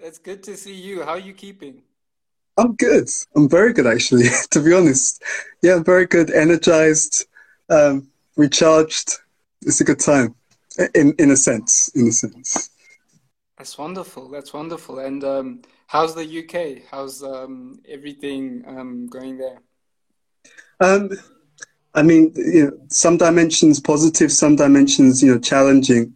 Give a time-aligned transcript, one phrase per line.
[0.00, 1.02] That's good to see you.
[1.02, 1.82] How are you keeping?
[2.56, 3.08] I'm good.
[3.36, 5.22] I'm very good, actually, to be honest.
[5.62, 7.26] Yeah, I'm very good, energized,
[7.68, 9.18] um, recharged.
[9.62, 10.34] It's a good time,
[10.94, 12.70] in, in a sense, in a sense.
[13.58, 14.30] That's wonderful.
[14.30, 15.00] That's wonderful.
[15.00, 16.88] And um, how's the UK?
[16.90, 19.58] How's um, everything um, going there?
[20.80, 21.10] Um,
[21.94, 26.14] I mean, you know, some dimensions positive, some dimensions, you know, challenging.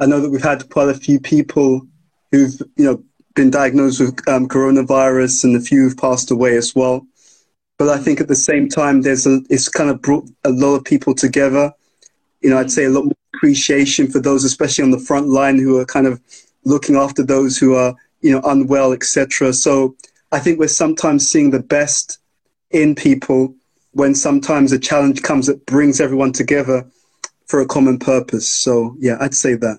[0.00, 1.86] I know that we've had quite a few people
[2.32, 3.04] who've, you know,
[3.38, 7.06] been diagnosed with um, coronavirus, and a few have passed away as well.
[7.78, 10.74] But I think at the same time, there's a, it's kind of brought a lot
[10.74, 11.72] of people together.
[12.40, 15.56] You know, I'd say a lot more appreciation for those, especially on the front line,
[15.56, 16.20] who are kind of
[16.64, 19.52] looking after those who are, you know, unwell, etc.
[19.52, 19.94] So
[20.32, 22.18] I think we're sometimes seeing the best
[22.72, 23.54] in people
[23.92, 26.84] when sometimes a challenge comes that brings everyone together
[27.46, 28.48] for a common purpose.
[28.48, 29.78] So yeah, I'd say that.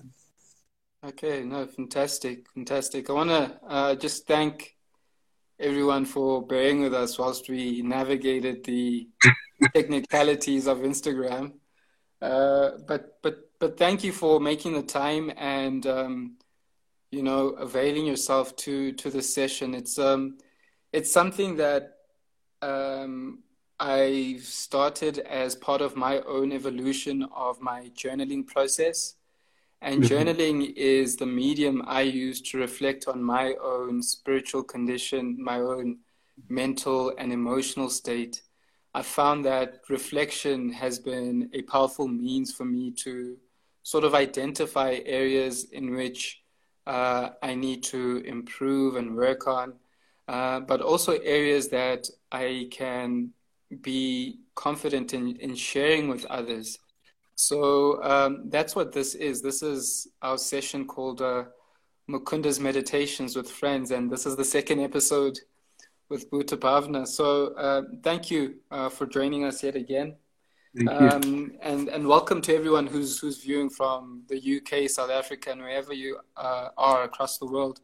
[1.10, 3.10] Okay, no, fantastic, fantastic.
[3.10, 4.76] I want to uh, just thank
[5.58, 9.08] everyone for bearing with us whilst we navigated the
[9.74, 11.54] technicalities of Instagram.
[12.22, 16.36] Uh, but but but thank you for making the time and um,
[17.10, 19.74] you know availing yourself to to the session.
[19.74, 20.38] It's um
[20.92, 21.96] it's something that
[22.62, 23.40] um,
[23.80, 29.16] I started as part of my own evolution of my journaling process.
[29.82, 30.12] And mm-hmm.
[30.12, 35.98] journaling is the medium I use to reflect on my own spiritual condition, my own
[36.48, 38.42] mental and emotional state.
[38.92, 43.36] I found that reflection has been a powerful means for me to
[43.82, 46.42] sort of identify areas in which
[46.86, 49.74] uh, I need to improve and work on,
[50.28, 53.30] uh, but also areas that I can
[53.80, 56.78] be confident in, in sharing with others.
[57.40, 59.40] So um, that's what this is.
[59.40, 61.44] This is our session called uh,
[62.06, 65.38] Mukunda's Meditations with Friends, and this is the second episode
[66.10, 67.06] with Bhuta Bhavna.
[67.06, 70.16] So uh, thank you uh, for joining us yet again.
[70.86, 75.62] Um, and and welcome to everyone who's who's viewing from the UK, South Africa, and
[75.62, 77.80] wherever you uh, are across the world.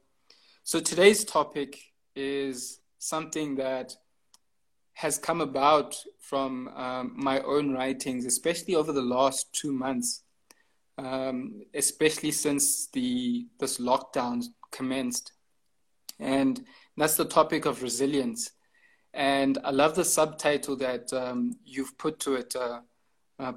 [0.64, 1.80] So today's topic
[2.14, 3.96] is something that
[4.96, 10.22] has come about from um, my own writings, especially over the last two months,
[10.96, 15.32] um, especially since the this lockdown commenced,
[16.18, 16.64] and
[16.96, 18.52] that's the topic of resilience.
[19.12, 22.80] And I love the subtitle that um, you've put to it, uh,
[23.38, 23.52] uh,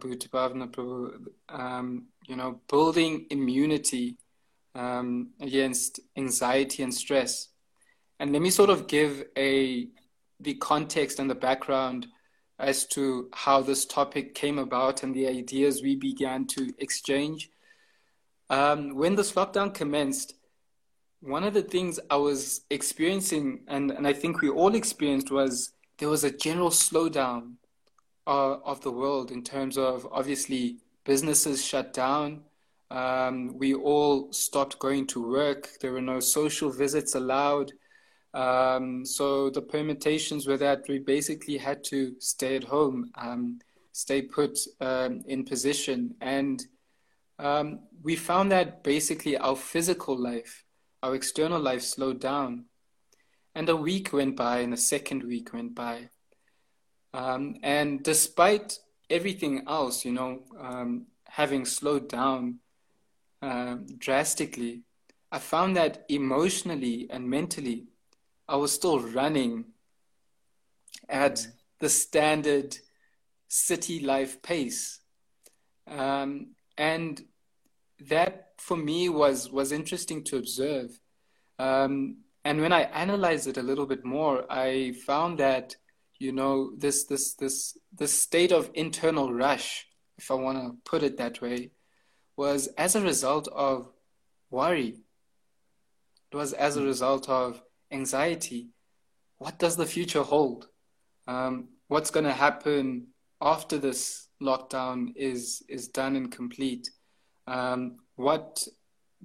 [1.49, 4.17] um, you know, building immunity
[4.75, 7.47] um, against anxiety and stress.
[8.19, 9.87] And let me sort of give a
[10.39, 12.07] the context and the background
[12.59, 17.49] as to how this topic came about and the ideas we began to exchange.
[18.49, 20.35] Um, when this lockdown commenced,
[21.21, 25.71] one of the things I was experiencing, and, and I think we all experienced, was
[25.97, 27.55] there was a general slowdown
[28.25, 32.41] uh, of the world in terms of obviously businesses shut down.
[32.91, 35.69] Um, we all stopped going to work.
[35.81, 37.73] There were no social visits allowed.
[38.33, 43.59] Um, so the permutations were that we basically had to stay at home, um,
[43.91, 46.15] stay put um, in position.
[46.21, 46.63] And
[47.39, 50.63] um, we found that basically our physical life,
[51.01, 52.65] our external life slowed down.
[53.55, 56.09] And a week went by, and a second week went by.
[57.13, 58.77] Um, and despite
[59.09, 62.59] everything else, you know, um, having slowed down
[63.41, 64.83] uh, drastically,
[65.31, 67.88] I found that emotionally and mentally,
[68.49, 69.65] I was still running
[71.07, 71.45] at
[71.79, 72.75] the standard
[73.47, 74.99] city life pace.
[75.87, 77.21] Um, and
[78.07, 80.99] that for me was, was interesting to observe.
[81.59, 85.75] Um, and when I analyzed it a little bit more, I found that,
[86.17, 89.85] you know, this, this, this, this state of internal rush,
[90.17, 91.69] if I want to put it that way,
[92.35, 93.91] was as a result of
[94.49, 94.97] worry.
[96.31, 98.69] It was as a result of anxiety.
[99.37, 100.67] What does the future hold?
[101.27, 103.07] Um, what's going to happen
[103.41, 106.89] after this lockdown is is done and complete?
[107.47, 108.67] Um, what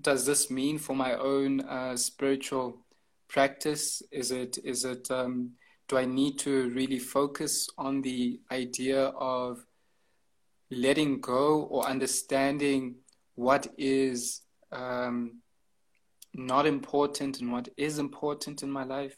[0.01, 2.85] does this mean for my own uh, spiritual
[3.29, 4.03] practice?
[4.11, 5.53] Is it is it um,
[5.89, 9.65] do I need to really focus on the idea of
[10.71, 12.97] letting go or understanding
[13.35, 15.41] what is um,
[16.35, 19.17] not important and what is important in my life.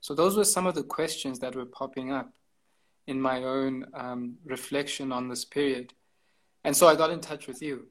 [0.00, 2.32] So those were some of the questions that were popping up
[3.06, 5.92] in my own um, reflection on this period.
[6.64, 7.88] And so I got in touch with you.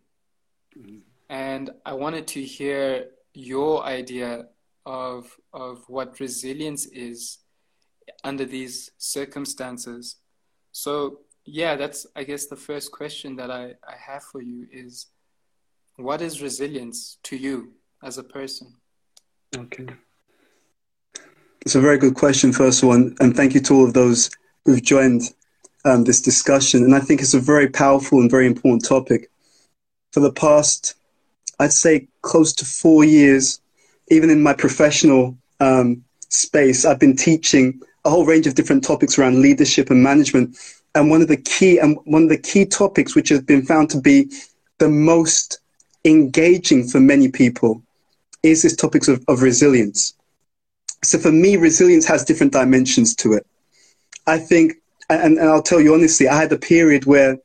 [0.77, 0.99] Mm-hmm.
[1.29, 4.47] And I wanted to hear your idea
[4.85, 7.37] of of what resilience is
[8.23, 10.17] under these circumstances.
[10.71, 15.07] So yeah, that's I guess the first question that I, I have for you is
[15.95, 17.73] what is resilience to you
[18.03, 18.73] as a person?
[19.55, 19.87] Okay.
[21.61, 24.31] It's a very good question, first one, and thank you to all of those
[24.65, 25.21] who've joined
[25.85, 26.83] um, this discussion.
[26.83, 29.29] And I think it's a very powerful and very important topic.
[30.11, 30.95] For the past,
[31.59, 33.61] I'd say, close to four years,
[34.09, 39.19] even in my professional um, space, I've been teaching a whole range of different topics
[39.19, 40.57] around leadership and management.
[40.95, 43.91] And one of the key and one of the key topics which has been found
[43.91, 44.31] to be
[44.79, 45.59] the most
[46.03, 47.83] engaging for many people
[48.43, 50.13] is this topic of, of resilience.
[51.03, 53.45] So for me, resilience has different dimensions to it.
[54.27, 54.73] I think,
[55.09, 57.37] and, and I'll tell you honestly, I had a period where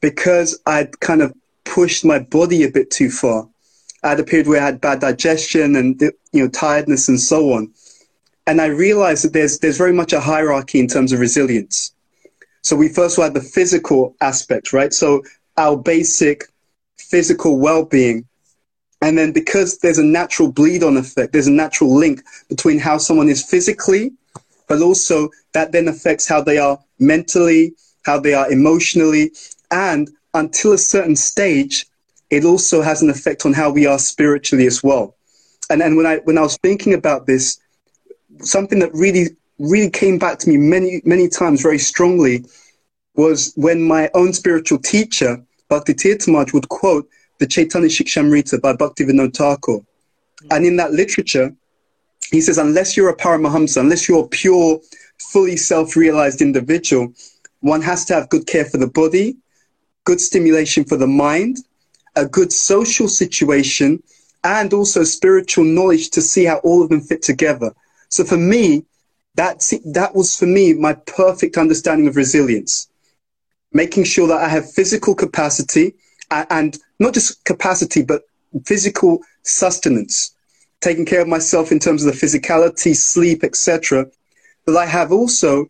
[0.00, 1.32] because I'd kind of
[1.64, 3.48] pushed my body a bit too far,
[4.02, 7.52] I had a period where I had bad digestion and you know tiredness and so
[7.52, 7.72] on.
[8.46, 11.92] And I realized that there's there's very much a hierarchy in terms of resilience.
[12.62, 14.92] So we first had the physical aspect, right?
[14.92, 15.22] So
[15.56, 16.44] our basic
[16.98, 18.26] physical well-being
[19.06, 22.98] and then because there's a natural bleed on effect, there's a natural link between how
[22.98, 24.12] someone is physically,
[24.66, 27.72] but also that then affects how they are mentally,
[28.04, 29.30] how they are emotionally,
[29.70, 31.86] and until a certain stage,
[32.30, 35.14] it also has an effect on how we are spiritually as well.
[35.70, 37.60] And and when I when I was thinking about this,
[38.40, 42.44] something that really really came back to me many many times very strongly
[43.14, 49.36] was when my own spiritual teacher, Bhakti Tirthamaj, would quote the Chaitanya Shikshamrita by Bhaktivinoda
[49.36, 49.78] Thakur.
[49.78, 50.48] Hmm.
[50.50, 51.54] And in that literature,
[52.30, 54.80] he says, unless you're a Paramahamsa, unless you're a pure,
[55.32, 57.12] fully self-realized individual,
[57.60, 59.36] one has to have good care for the body,
[60.04, 61.58] good stimulation for the mind,
[62.16, 64.02] a good social situation,
[64.44, 67.74] and also spiritual knowledge to see how all of them fit together.
[68.08, 68.84] So for me,
[69.34, 72.88] that, that was for me my perfect understanding of resilience.
[73.72, 75.94] Making sure that I have physical capacity,
[76.30, 78.22] and not just capacity, but
[78.64, 80.34] physical sustenance,
[80.80, 84.06] taking care of myself in terms of the physicality, sleep, etc.
[84.64, 85.66] But I have also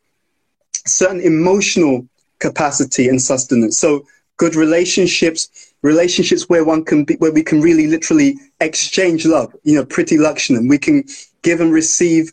[0.87, 2.07] certain emotional
[2.39, 3.79] capacity and sustenance.
[3.79, 4.07] So
[4.37, 9.75] good relationships, relationships where one can be, where we can really literally exchange love, you
[9.75, 10.69] know, priti Lakshanam.
[10.69, 11.05] We can
[11.43, 12.33] give and receive,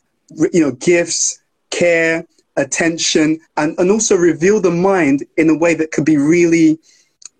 [0.51, 1.39] you know, gifts,
[1.69, 2.25] care,
[2.55, 6.79] attention, and, and also reveal the mind in a way that could be really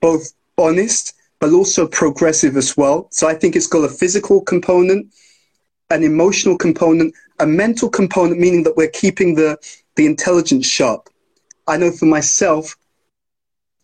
[0.01, 3.07] both honest, but also progressive as well.
[3.11, 5.13] So I think it's got a physical component,
[5.89, 9.57] an emotional component, a mental component, meaning that we're keeping the,
[9.95, 11.09] the intelligence sharp.
[11.67, 12.75] I know for myself,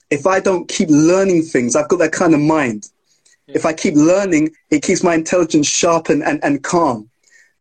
[0.10, 2.90] if I don't keep learning things, I've got that kind of mind.
[3.48, 3.58] Yeah.
[3.58, 7.10] If I keep learning, it keeps my intelligence sharp and, and, and calm.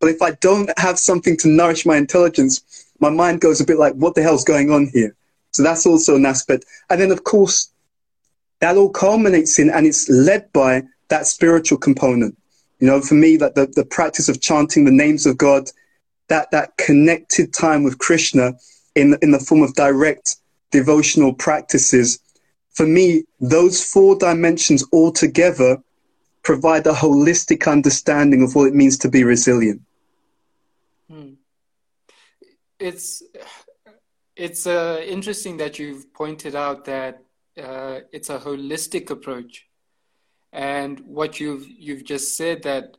[0.00, 3.78] But if I don't have something to nourish my intelligence, my mind goes a bit
[3.78, 5.14] like, what the hell's going on here?
[5.52, 6.64] So that's also an aspect.
[6.88, 7.72] And then, of course,
[8.60, 12.37] that all culminates in and it's led by that spiritual component.
[12.81, 15.70] You know, for me, that the, the practice of chanting the names of God,
[16.28, 18.55] that, that connected time with Krishna
[18.94, 20.37] in, in the form of direct
[20.70, 22.20] devotional practices,
[22.70, 25.82] for me, those four dimensions all together
[26.44, 29.82] provide a holistic understanding of what it means to be resilient.
[31.11, 31.32] Hmm.
[32.78, 33.23] It's
[34.37, 37.25] it's uh, interesting that you've pointed out that
[37.59, 39.67] uh, it's a holistic approach.
[40.53, 42.97] And what you've you've just said that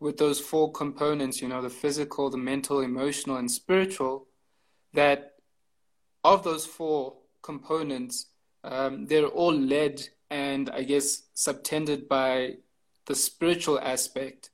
[0.00, 4.26] with those four components, you know, the physical, the mental, emotional, and spiritual,
[4.92, 5.34] that
[6.24, 8.26] of those four components,
[8.64, 12.56] um, they're all led and I guess subtended by
[13.06, 14.50] the spiritual aspect.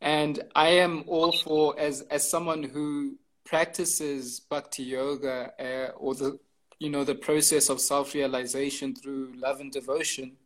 [0.00, 6.38] And I am all for as as someone who practices bhakti yoga uh, or the
[6.78, 10.36] you know the process of self-realization through love and devotion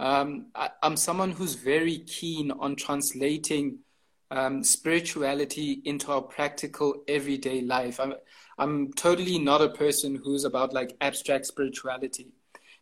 [0.00, 3.78] um, I, am someone who's very keen on translating
[4.30, 7.98] um, spirituality into our practical everyday life.
[7.98, 8.14] I'm,
[8.58, 12.28] I'm totally not a person who's about like abstract spirituality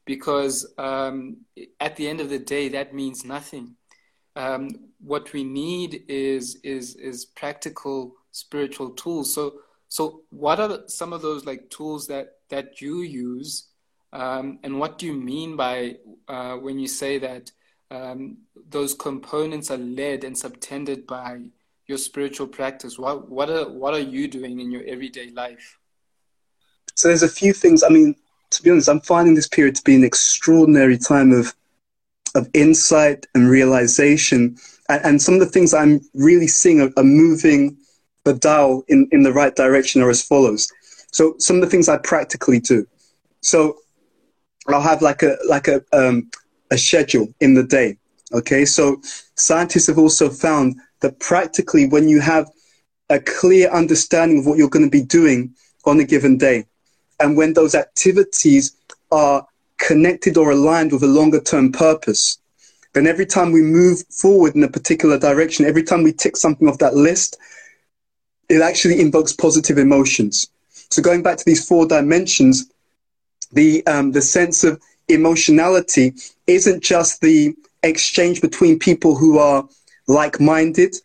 [0.05, 1.39] because um,
[1.81, 3.77] at the end of the day that means nothing.
[4.35, 4.69] Um,
[5.01, 9.35] what we need is is is practical spiritual tools.
[9.35, 13.69] So so what are some of those like tools that that you use,
[14.13, 15.97] um, and what do you mean by
[16.29, 17.51] uh, when you say that
[17.91, 18.39] um,
[18.69, 21.41] those components are led and subtended by
[21.87, 22.99] your spiritual practice?
[22.99, 25.79] What what are what are you doing in your everyday life?
[26.95, 27.83] So there's a few things.
[27.83, 28.17] I mean,
[28.51, 31.55] to be honest, I'm finding this period to be an extraordinary time of
[32.35, 34.57] of insight and realization.
[34.89, 37.77] And, and some of the things I'm really seeing are, are moving
[38.25, 40.71] the dial in, in the right direction are as follows.
[41.17, 42.87] So some of the things I practically do.
[43.41, 43.79] So
[44.69, 46.31] I'll have like a like a um,
[46.71, 47.97] a schedule in the day.
[48.35, 49.01] Okay, so
[49.35, 52.51] scientists have also found that practically when you have
[53.09, 55.55] a clear understanding of what you're going to be doing
[55.87, 56.67] on a given day,
[57.19, 58.77] and when those activities
[59.11, 59.47] are
[59.79, 62.37] connected or aligned with a longer term purpose,
[62.93, 66.69] then every time we move forward in a particular direction, every time we tick something
[66.69, 67.39] off that list,
[68.51, 70.51] it actually invokes positive emotions.
[70.91, 72.71] So going back to these four dimensions,
[73.53, 76.15] the um, the sense of emotionality
[76.47, 79.69] isn't just the exchange between people who are
[80.09, 80.97] like-minded,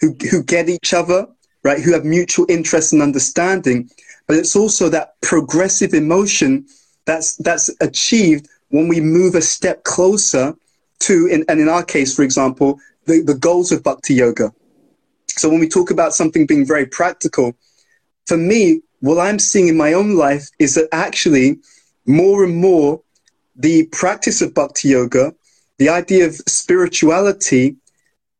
[0.00, 1.26] who who get each other,
[1.62, 3.90] right, who have mutual interest and understanding,
[4.26, 6.66] but it's also that progressive emotion
[7.04, 10.54] that's that's achieved when we move a step closer
[11.00, 14.52] to, in, and in our case, for example, the, the goals of bhakti yoga.
[15.30, 17.56] So when we talk about something being very practical,
[18.26, 21.58] for me, what I'm seeing in my own life is that actually
[22.06, 23.00] more and more
[23.56, 25.34] the practice of bhakti yoga,
[25.78, 27.76] the idea of spirituality,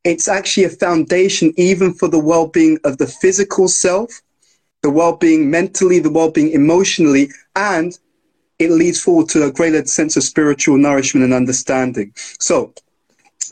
[0.04, 4.22] it's actually a foundation even for the well-being of the physical self,
[4.82, 7.98] the well-being mentally, the well-being emotionally, and
[8.58, 12.12] it leads forward to a greater sense of spiritual nourishment and understanding.
[12.16, 12.72] So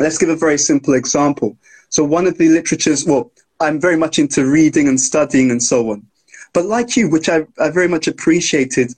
[0.00, 1.56] let's give a very simple example.
[1.90, 5.90] So one of the literatures, well, I'm very much into reading and studying and so
[5.92, 6.06] on.
[6.56, 8.94] But like you, which I, I very much appreciated,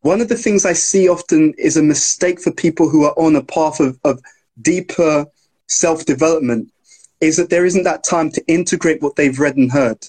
[0.00, 3.36] one of the things I see often is a mistake for people who are on
[3.36, 4.20] a path of, of
[4.60, 5.26] deeper
[5.68, 6.72] self development
[7.20, 10.04] is that there isn't that time to integrate what they've read and heard.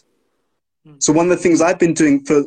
[0.83, 0.95] Hmm.
[0.97, 2.45] So, one of the things I've been doing for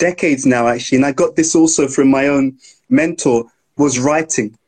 [0.00, 2.58] decades now, actually, and I got this also from my own
[2.88, 3.44] mentor,
[3.76, 4.58] was writing.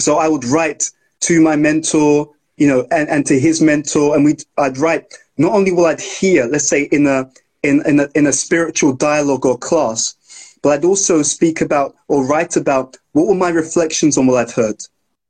[0.00, 4.24] So, I would write to my mentor, you know, and, and to his mentor, and
[4.24, 5.04] we I'd write.
[5.36, 7.28] Not only will I hear, let's say, in a
[7.64, 10.14] in, in a, in a spiritual dialogue or class,
[10.62, 14.54] but I'd also speak about or write about what were my reflections on what I've
[14.54, 14.80] heard.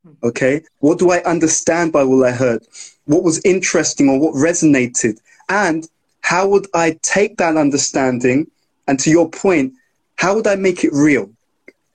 [0.05, 0.13] Hmm.
[0.23, 0.63] Okay.
[0.81, 2.67] What do I understand by what I heard?
[3.07, 5.19] What was interesting or what resonated?
[5.49, 5.89] And
[6.21, 8.51] how would I take that understanding?
[8.89, 9.75] And to your point,
[10.17, 11.31] how would I make it real?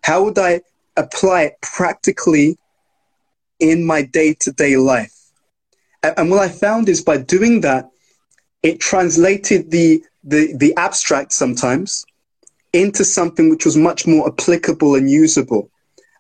[0.04, 0.62] How would I
[0.98, 2.58] apply it practically
[3.60, 5.16] in my day to day life?
[6.04, 7.90] And what I found is by doing that,
[8.64, 12.06] it translated the, the, the abstract sometimes
[12.74, 15.70] into something which was much more applicable and usable.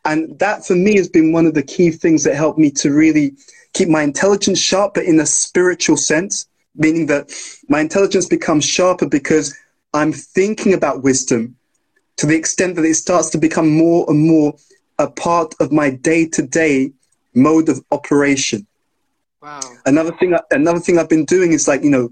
[0.05, 2.91] And that for me has been one of the key things that helped me to
[2.91, 3.33] really
[3.73, 7.31] keep my intelligence sharp, but in a spiritual sense, meaning that
[7.67, 9.55] my intelligence becomes sharper because
[9.93, 11.55] I'm thinking about wisdom
[12.17, 14.55] to the extent that it starts to become more and more
[14.97, 16.91] a part of my day to day
[17.35, 18.65] mode of operation.
[19.41, 19.61] Wow.
[19.85, 22.11] Another thing, another thing I've been doing is like, you know,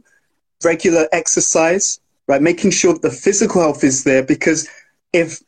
[0.64, 2.42] regular exercise, right?
[2.42, 4.68] Making sure that the physical health is there because
[5.14, 5.42] if,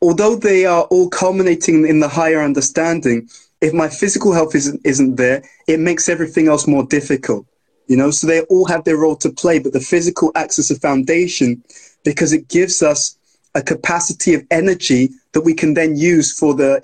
[0.00, 3.28] although they are all culminating in the higher understanding,
[3.60, 7.46] if my physical health isn't, isn't there, it makes everything else more difficult.
[7.86, 10.70] You know, so they all have their role to play, but the physical acts as
[10.70, 11.62] a foundation
[12.04, 13.16] because it gives us
[13.54, 16.80] a capacity of energy that we can then use for the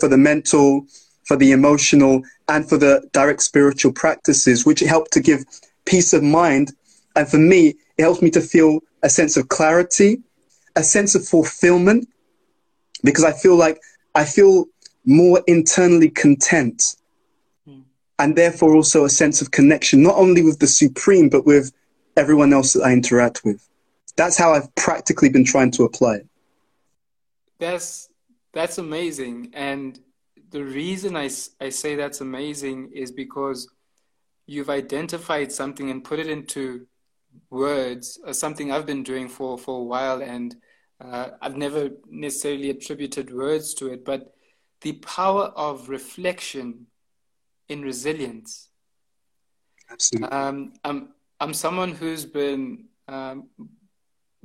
[0.00, 0.86] for the mental,
[1.24, 5.44] for the emotional, and for the direct spiritual practices, which help to give
[5.84, 6.72] peace of mind.
[7.18, 10.22] And for me, it helps me to feel a sense of clarity,
[10.76, 12.08] a sense of fulfillment,
[13.02, 13.80] because I feel like
[14.14, 14.66] I feel
[15.04, 16.94] more internally content
[17.68, 17.82] mm.
[18.20, 21.72] and therefore also a sense of connection, not only with the Supreme, but with
[22.16, 23.68] everyone else that I interact with.
[24.14, 26.26] That's how I've practically been trying to apply it.
[27.58, 28.10] That's,
[28.52, 29.50] that's amazing.
[29.54, 29.98] And
[30.50, 33.68] the reason I, I say that's amazing is because
[34.46, 36.86] you've identified something and put it into
[37.50, 40.56] words uh, something I've been doing for, for a while, and
[41.00, 44.34] uh, I've never necessarily attributed words to it, but
[44.80, 46.86] the power of reflection
[47.68, 48.68] in resilience.
[49.90, 50.28] Absolutely.
[50.28, 51.08] Um, I'm,
[51.40, 53.48] I'm someone who's been um,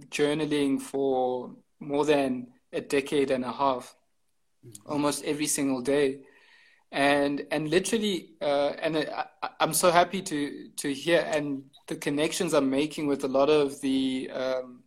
[0.10, 3.96] journaling for more than a decade and a half,
[4.66, 4.92] mm-hmm.
[4.92, 6.22] almost every single day
[6.94, 12.54] and and literally uh, and I, am so happy to to hear and the connections
[12.54, 14.84] I'm making with a lot of the um,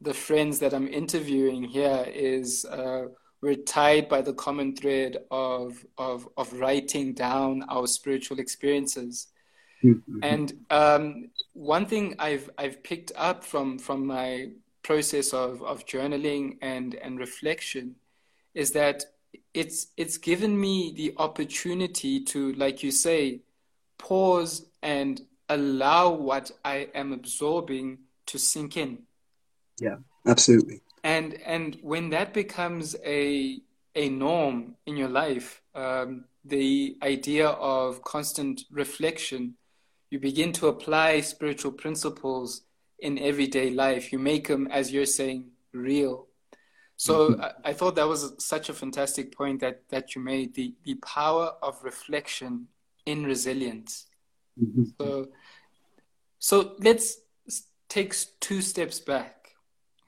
[0.00, 3.06] the friends that I'm interviewing here is uh,
[3.40, 9.28] we're tied by the common thread of of of writing down our spiritual experiences.
[9.84, 10.18] Mm-hmm.
[10.22, 14.50] And um, one thing I've I've picked up from from my
[14.82, 17.94] process of of journaling and and reflection
[18.54, 19.04] is that
[19.52, 23.40] it's it's given me the opportunity to, like you say,
[23.98, 29.04] pause and allow what I am absorbing to sink in.
[29.80, 30.80] Yeah, absolutely.
[31.02, 33.60] And and when that becomes a
[33.94, 39.54] a norm in your life, um, the idea of constant reflection,
[40.10, 42.62] you begin to apply spiritual principles
[42.98, 44.12] in everyday life.
[44.12, 46.26] You make them, as you're saying, real.
[46.96, 47.40] So mm-hmm.
[47.40, 50.94] I, I, thought that was such a fantastic point that, that you made the, the
[50.94, 52.68] power of reflection
[53.04, 54.06] in resilience.
[54.62, 54.84] Mm-hmm.
[55.00, 55.28] So,
[56.38, 57.18] so let's
[57.88, 59.44] take two steps back.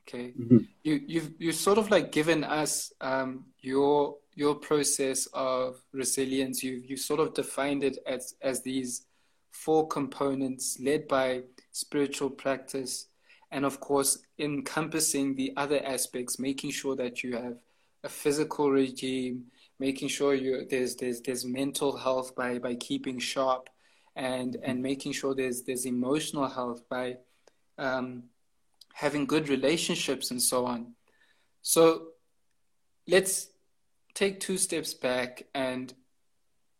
[0.08, 0.58] Okay, mm-hmm.
[0.84, 6.62] you you've you sort of like given us um, your your process of resilience.
[6.62, 9.06] You you sort of defined it as as these
[9.50, 13.08] four components led by spiritual practice,
[13.56, 17.56] and of course encompassing the other aspects, making sure that you have
[18.04, 19.46] a physical regime,
[19.80, 23.70] making sure you there's there's there's mental health by by keeping sharp,
[24.14, 27.16] and and making sure there's there's emotional health by
[27.78, 28.24] um,
[28.92, 30.92] having good relationships and so on.
[31.62, 32.08] So
[33.08, 33.48] let's
[34.12, 35.94] take two steps back and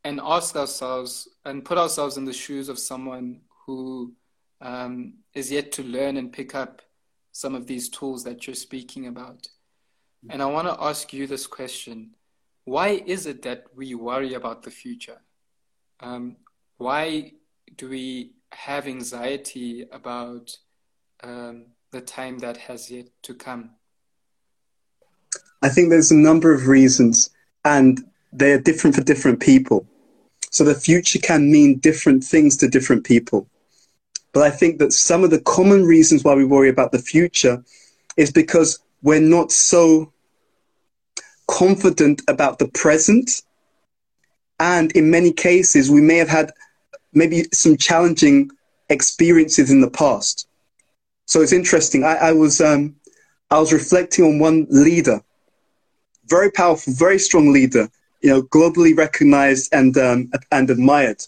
[0.05, 4.13] and ask ourselves and put ourselves in the shoes of someone who
[4.61, 6.83] um, is yet to learn and pick up
[7.33, 9.47] some of these tools that you're speaking about.
[10.31, 12.15] And I want to ask you this question
[12.65, 15.21] Why is it that we worry about the future?
[16.01, 16.37] Um,
[16.79, 17.33] why
[17.77, 20.57] do we have anxiety about
[21.23, 23.71] um, the time that has yet to come?
[25.63, 27.31] I think there's a number of reasons,
[27.65, 29.87] and they're different for different people.
[30.51, 33.49] So the future can mean different things to different people.
[34.37, 37.65] But I think that some of the common reasons why we worry about the future
[38.19, 40.13] is because we're not so
[41.49, 43.41] confident about the present.
[44.61, 46.53] And in many cases, we may have had
[47.15, 48.51] maybe some challenging
[48.91, 50.47] experiences in the past.
[51.25, 52.05] So it's interesting.
[52.05, 52.95] I, I was um,
[53.51, 55.23] I was reflecting on one leader,
[56.27, 57.89] very powerful, very strong leader,
[58.21, 61.25] you know, globally recognized and um, and admired.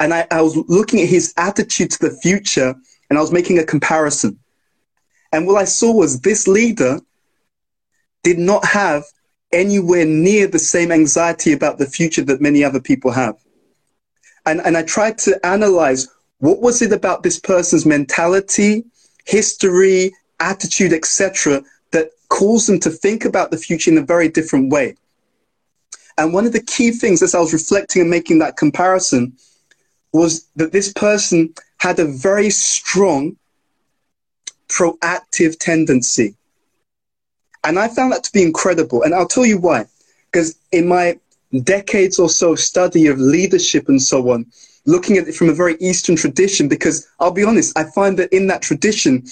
[0.00, 2.74] And I, I was looking at his attitude to the future,
[3.08, 4.38] and I was making a comparison.
[5.32, 7.00] And what I saw was this leader
[8.22, 9.04] did not have
[9.52, 13.36] anywhere near the same anxiety about the future that many other people have.
[14.46, 16.08] And, and I tried to analyze
[16.38, 18.84] what was it about this person's mentality,
[19.26, 24.72] history, attitude, etc., that caused them to think about the future in a very different
[24.72, 24.96] way?
[26.16, 29.36] And one of the key things as I was reflecting and making that comparison
[30.12, 33.36] was that this person had a very strong
[34.68, 36.34] proactive tendency.
[37.64, 39.02] And I found that to be incredible.
[39.02, 39.86] And I'll tell you why.
[40.30, 41.18] Because in my
[41.64, 44.46] decades or so study of leadership and so on,
[44.86, 48.32] looking at it from a very Eastern tradition because I'll be honest, I find that
[48.32, 49.24] in that tradition,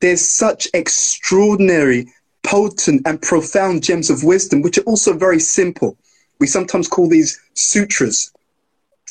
[0.00, 2.06] there's such extraordinary,
[2.44, 5.96] potent, and profound gems of wisdom, which are also very simple.
[6.38, 8.32] We sometimes call these sutras,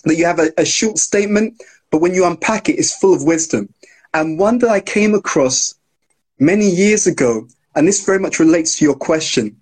[0.06, 3.24] that you have a, a short statement, but when you unpack it, it's full of
[3.24, 3.74] wisdom.
[4.14, 5.76] And one that I came across
[6.40, 9.56] many years ago, and this very much relates to your question,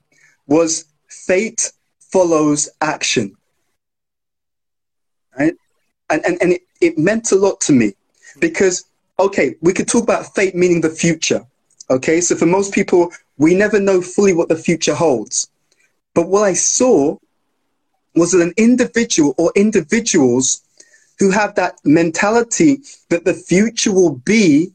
[0.47, 3.35] was fate follows action.
[5.37, 5.55] Right?
[6.09, 7.93] and, and, and it, it meant a lot to me
[8.39, 8.85] because
[9.19, 11.45] okay we could talk about fate meaning the future
[11.89, 15.49] okay so for most people we never know fully what the future holds
[16.13, 17.17] but what i saw
[18.15, 20.61] was an individual or individuals
[21.19, 24.71] who have that mentality that the future will be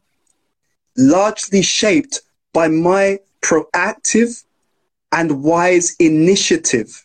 [0.96, 2.20] largely shaped
[2.52, 4.44] by my proactive
[5.12, 7.04] and wise initiative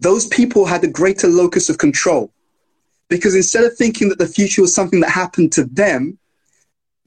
[0.00, 2.32] those people had a greater locus of control
[3.08, 6.18] because instead of thinking that the future was something that happened to them,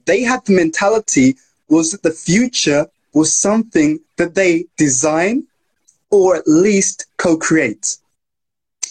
[0.06, 1.36] they had the mentality
[1.68, 5.46] was that the future was something that they design
[6.10, 7.96] or at least co-create.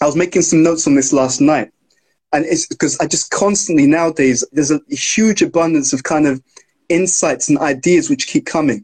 [0.04, 1.72] I was making some notes on this last night.
[2.34, 6.44] And it's because I just constantly nowadays, there's a huge abundance of kind of
[6.90, 8.84] insights and ideas which keep coming.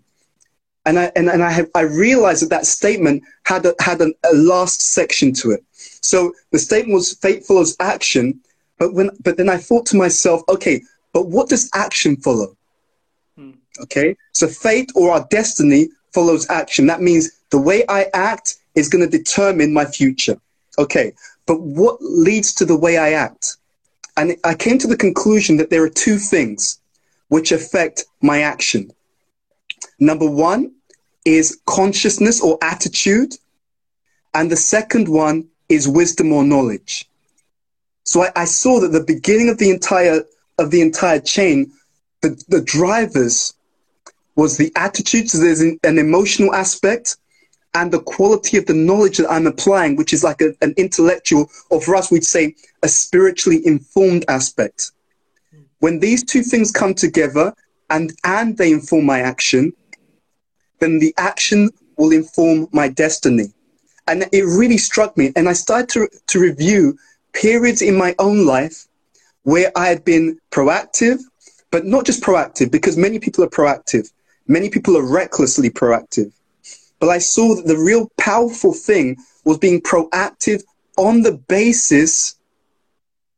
[0.86, 4.14] And I, and, and I, have, I realized that that statement had, a, had a,
[4.32, 5.62] a last section to it.
[5.74, 8.40] So the statement was fate follows action,
[8.78, 12.56] but when but then I thought to myself, okay, but what does action follow?
[13.36, 13.52] Hmm.
[13.82, 16.88] Okay, so fate or our destiny follows action.
[16.88, 20.40] That means the way I act is going to determine my future.
[20.80, 21.14] Okay,
[21.46, 23.58] but what leads to the way I act?
[24.16, 26.80] And I came to the conclusion that there are two things
[27.28, 28.90] which affect my action.
[30.00, 30.72] Number one
[31.26, 33.36] is consciousness or attitude,
[34.34, 37.10] and the second one is wisdom or knowledge.
[38.06, 40.24] So I, I saw that the beginning of the entire
[40.58, 41.72] of the entire chain,
[42.22, 43.54] the, the drivers
[44.36, 45.30] was the attitude.
[45.30, 47.18] So there's an, an emotional aspect
[47.74, 51.50] and the quality of the knowledge that I'm applying, which is like a, an intellectual,
[51.70, 54.92] or for us, we'd say a spiritually informed aspect.
[55.80, 57.54] When these two things come together
[57.90, 59.74] and, and they inform my action,
[60.80, 63.54] then the action will inform my destiny.
[64.08, 65.32] And it really struck me.
[65.36, 66.98] And I started to, to review
[67.34, 68.88] periods in my own life
[69.44, 71.20] where I had been proactive,
[71.72, 74.12] but not just proactive, because many people are proactive.
[74.48, 76.32] Many people are recklessly proactive.
[77.00, 80.64] But I saw that the real powerful thing was being proactive
[80.98, 82.36] on the basis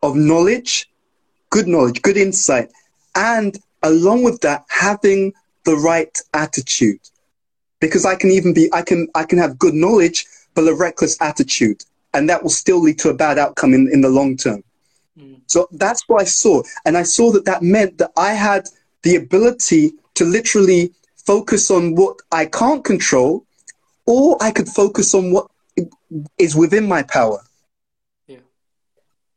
[0.02, 0.90] of knowledge,
[1.52, 2.72] good knowledge, good insight,
[3.16, 5.34] and along with that, having
[5.66, 7.00] the right attitude.
[7.80, 11.18] Because I can even be, I can, I can have good knowledge, but a reckless
[11.22, 11.84] attitude.
[12.14, 14.64] And that will still lead to a bad outcome in, in the long term.
[15.18, 15.42] Mm.
[15.48, 16.64] So that's what I saw.
[16.86, 18.68] And I saw that that meant that I had
[19.04, 23.46] the ability to literally focus on what I can't control,
[24.12, 25.48] or I could focus on what
[26.38, 27.40] is within my power.
[28.28, 28.40] Yeah.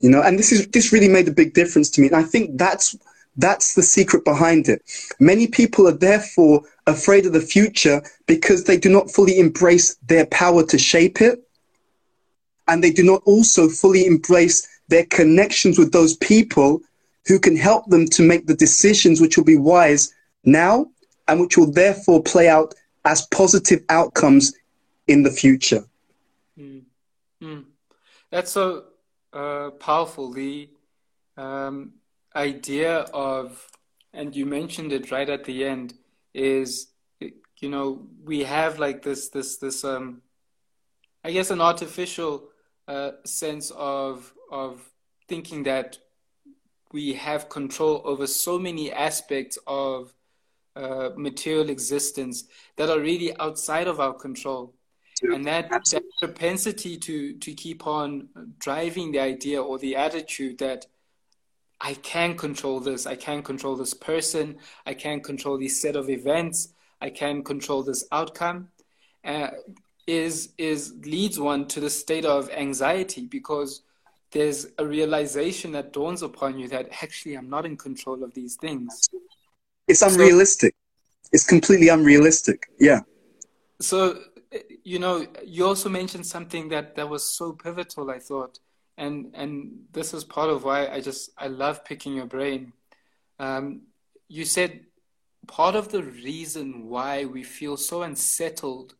[0.00, 2.08] You know, and this is this really made a big difference to me.
[2.08, 2.96] And I think that's
[3.36, 4.82] that's the secret behind it.
[5.20, 10.26] Many people are therefore afraid of the future because they do not fully embrace their
[10.26, 11.40] power to shape it.
[12.66, 16.80] And they do not also fully embrace their connections with those people
[17.26, 20.12] who can help them to make the decisions which will be wise
[20.44, 20.86] now
[21.28, 24.52] and which will therefore play out as positive outcomes
[25.06, 25.84] in the future.
[26.58, 26.82] Mm.
[27.42, 27.64] Mm.
[28.30, 28.84] That's so
[29.32, 30.32] uh, powerful.
[30.32, 30.70] The
[31.36, 31.92] um,
[32.34, 33.68] idea of,
[34.12, 35.94] and you mentioned it right at the end,
[36.32, 36.88] is
[37.20, 40.22] you know we have like this this this um,
[41.22, 42.48] I guess an artificial
[42.88, 44.80] uh, sense of of
[45.28, 45.98] thinking that
[46.92, 50.14] we have control over so many aspects of
[50.76, 52.44] uh, material existence
[52.76, 54.74] that are really outside of our control.
[55.22, 60.86] And that, that propensity to, to keep on driving the idea or the attitude that
[61.80, 66.08] I can control this, I can control this person, I can control this set of
[66.08, 66.68] events,
[67.00, 68.68] I can control this outcome,
[69.24, 69.50] uh,
[70.06, 73.82] is is leads one to the state of anxiety because
[74.32, 78.56] there's a realization that dawns upon you that actually I'm not in control of these
[78.56, 79.08] things.
[79.86, 80.74] It's unrealistic.
[80.74, 82.66] So, it's completely unrealistic.
[82.78, 83.00] Yeah.
[83.80, 84.20] So,
[84.84, 88.10] you know, you also mentioned something that that was so pivotal.
[88.10, 88.58] I thought,
[88.96, 92.72] and and this is part of why I just I love picking your brain.
[93.38, 93.82] Um,
[94.28, 94.80] you said
[95.46, 98.94] part of the reason why we feel so unsettled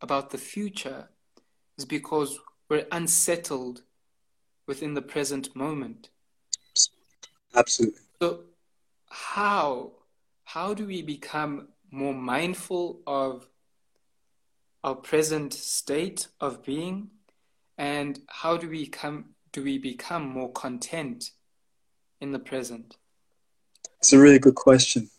[0.00, 1.08] about the future
[1.78, 3.82] is because we're unsettled
[4.66, 6.10] within the present moment.
[7.54, 8.00] Absolutely.
[8.20, 8.40] So,
[9.08, 9.92] how
[10.44, 13.46] how do we become more mindful of
[14.86, 17.10] our present state of being,
[17.76, 21.32] and how do we come do we become more content
[22.20, 22.96] in the present?
[23.98, 25.10] It's a really good question.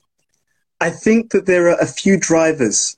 [0.80, 2.98] I think that there are a few drivers,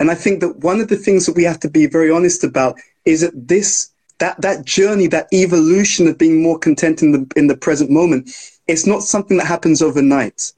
[0.00, 2.42] and I think that one of the things that we have to be very honest
[2.42, 7.32] about is that this that that journey, that evolution of being more content in the
[7.36, 8.28] in the present moment,
[8.66, 10.52] it's not something that happens overnight,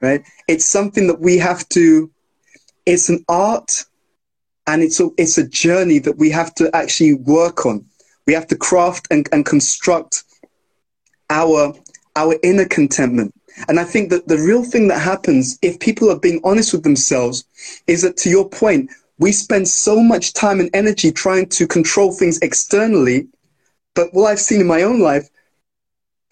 [0.00, 0.22] right?
[0.48, 2.10] It's something that we have to.
[2.86, 3.84] It's an art,
[4.70, 7.84] and it's a it's a journey that we have to actually work on.
[8.26, 10.22] We have to craft and, and construct
[11.28, 11.74] our
[12.14, 13.34] our inner contentment.
[13.68, 16.84] And I think that the real thing that happens if people are being honest with
[16.84, 17.44] themselves
[17.88, 22.12] is that, to your point, we spend so much time and energy trying to control
[22.12, 23.26] things externally.
[23.96, 25.28] But what I've seen in my own life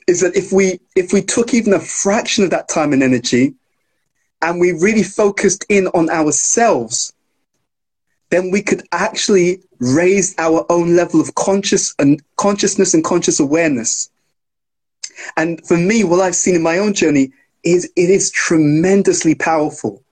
[0.07, 3.55] is that if we if we took even a fraction of that time and energy
[4.42, 7.12] and we really focused in on ourselves,
[8.31, 14.11] then we could actually raise our own level of conscious and consciousness and conscious awareness.
[15.37, 17.33] And for me, what I've seen in my own journey
[17.64, 20.03] is it is tremendously powerful.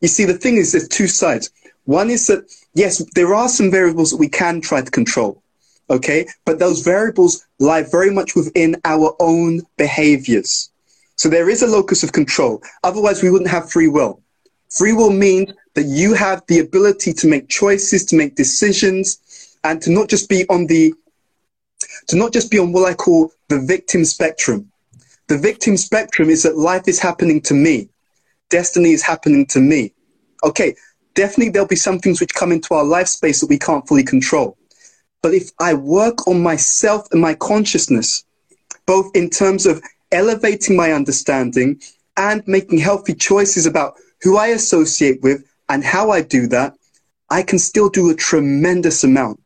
[0.00, 1.50] You see, the thing is, there's two sides.
[1.84, 5.42] One is that, yes, there are some variables that we can try to control,
[5.90, 6.26] okay?
[6.44, 10.70] But those variables lie very much within our own behaviors.
[11.16, 12.62] So there is a locus of control.
[12.82, 14.20] Otherwise, we wouldn't have free will.
[14.70, 19.82] Free will means that you have the ability to make choices, to make decisions, and
[19.82, 20.94] to not just be on the,
[22.08, 24.70] to not just be on what I call the victim spectrum.
[25.28, 27.88] The victim spectrum is that life is happening to me.
[28.50, 29.92] Destiny is happening to me.
[30.44, 30.76] Okay,
[31.14, 34.04] definitely there'll be some things which come into our life space that we can't fully
[34.04, 34.56] control.
[35.22, 38.24] But if I work on myself and my consciousness,
[38.86, 39.82] both in terms of
[40.12, 41.80] elevating my understanding
[42.16, 46.74] and making healthy choices about who I associate with and how I do that,
[47.30, 49.40] I can still do a tremendous amount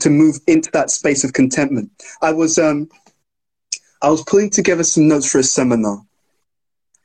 [0.00, 1.90] to move into that space of contentment.
[2.22, 2.88] I was um,
[4.02, 6.02] I was putting together some notes for a seminar,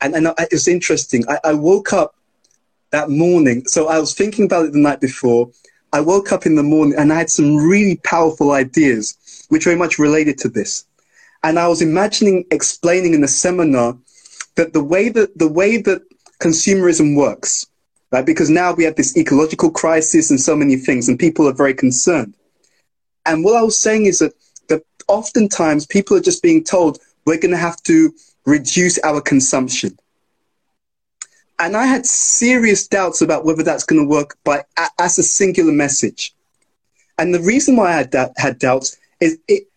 [0.02, 1.24] and and it was interesting.
[1.30, 2.16] I, I woke up
[2.92, 5.52] that morning, so I was thinking about it the night before.
[5.92, 9.18] I woke up in the morning and I had some really powerful ideas,
[9.50, 10.86] which very much related to this.
[11.44, 13.98] And I was imagining explaining in the seminar
[14.56, 16.02] that the way that the way that
[16.40, 17.66] consumerism works,
[18.12, 18.26] right?
[18.26, 21.74] Because now we have this ecological crisis and so many things, and people are very
[21.74, 22.34] concerned.
[23.26, 24.34] And what I was saying is that,
[24.70, 28.14] that oftentimes people are just being told we're going to have to
[28.46, 29.98] reduce our consumption.
[31.60, 34.64] And I had serious doubts about whether that's going to work by
[34.98, 36.34] as a singular message.
[37.18, 39.68] And the reason why I had, that, had doubts is it,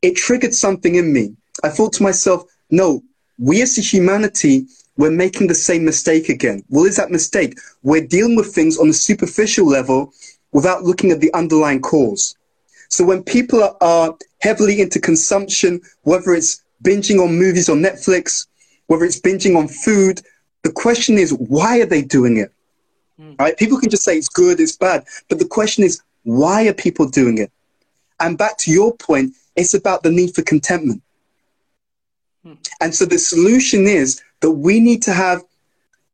[0.00, 1.36] it triggered something in me.
[1.62, 3.02] I thought to myself, no,
[3.38, 6.64] we as a humanity, we're making the same mistake again.
[6.68, 7.58] What is that mistake?
[7.82, 10.12] We're dealing with things on a superficial level
[10.52, 12.36] without looking at the underlying cause.
[12.88, 18.46] So when people are, are heavily into consumption, whether it's binging on movies on Netflix,
[18.86, 20.22] whether it's binging on food,
[20.62, 22.52] the question is, why are they doing it?
[23.20, 23.38] Mm.
[23.38, 23.56] Right?
[23.56, 25.04] People can just say it's good, it's bad.
[25.28, 27.50] But the question is, why are people doing it?
[28.20, 31.02] And back to your point, it's about the need for contentment.
[32.46, 32.56] Mm.
[32.80, 35.42] And so the solution is that we need to have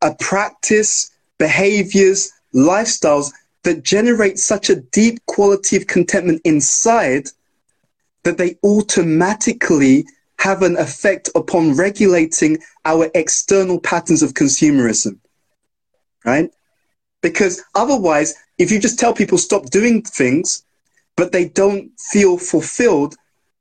[0.02, 3.30] a practice, behaviors, lifestyles
[3.62, 7.28] that generate such a deep quality of contentment inside
[8.24, 10.04] that they automatically
[10.38, 15.18] have an effect upon regulating our external patterns of consumerism.
[16.24, 16.50] Right?
[17.20, 20.64] Because otherwise, if you just tell people stop doing things,
[21.16, 23.14] but they don't feel fulfilled,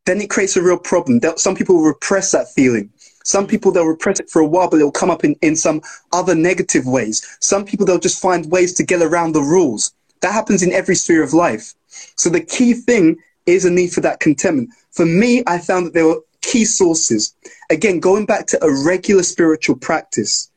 [0.05, 1.19] then it creates a real problem.
[1.37, 2.91] Some people repress that feeling.
[3.23, 5.81] Some people, they'll repress it for a while, but it'll come up in, in some
[6.11, 7.37] other negative ways.
[7.39, 9.93] Some people, they'll just find ways to get around the rules.
[10.21, 11.73] That happens in every sphere of life.
[12.15, 14.69] So the key thing is a need for that contentment.
[14.91, 17.33] For me, I found that there were key sources.
[17.69, 20.49] Again, going back to a regular spiritual practice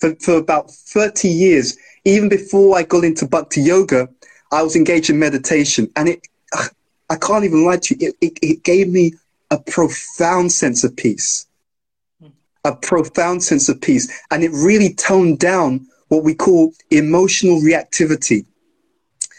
[0.00, 4.08] for, for about 30 years, even before I got into Bhakti Yoga,
[4.50, 5.90] I was engaged in meditation.
[5.96, 6.28] And it,
[7.10, 9.12] I can't even lie to you, it, it, it gave me
[9.50, 11.46] a profound sense of peace
[12.64, 14.10] a profound sense of peace.
[14.30, 18.44] And it really toned down what we call emotional reactivity.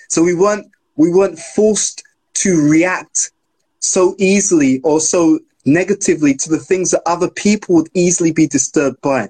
[0.10, 2.04] So we weren't, we weren't forced
[2.36, 3.32] to react
[3.80, 9.02] so easily or so negatively to the things that other people would easily be disturbed
[9.02, 9.30] by.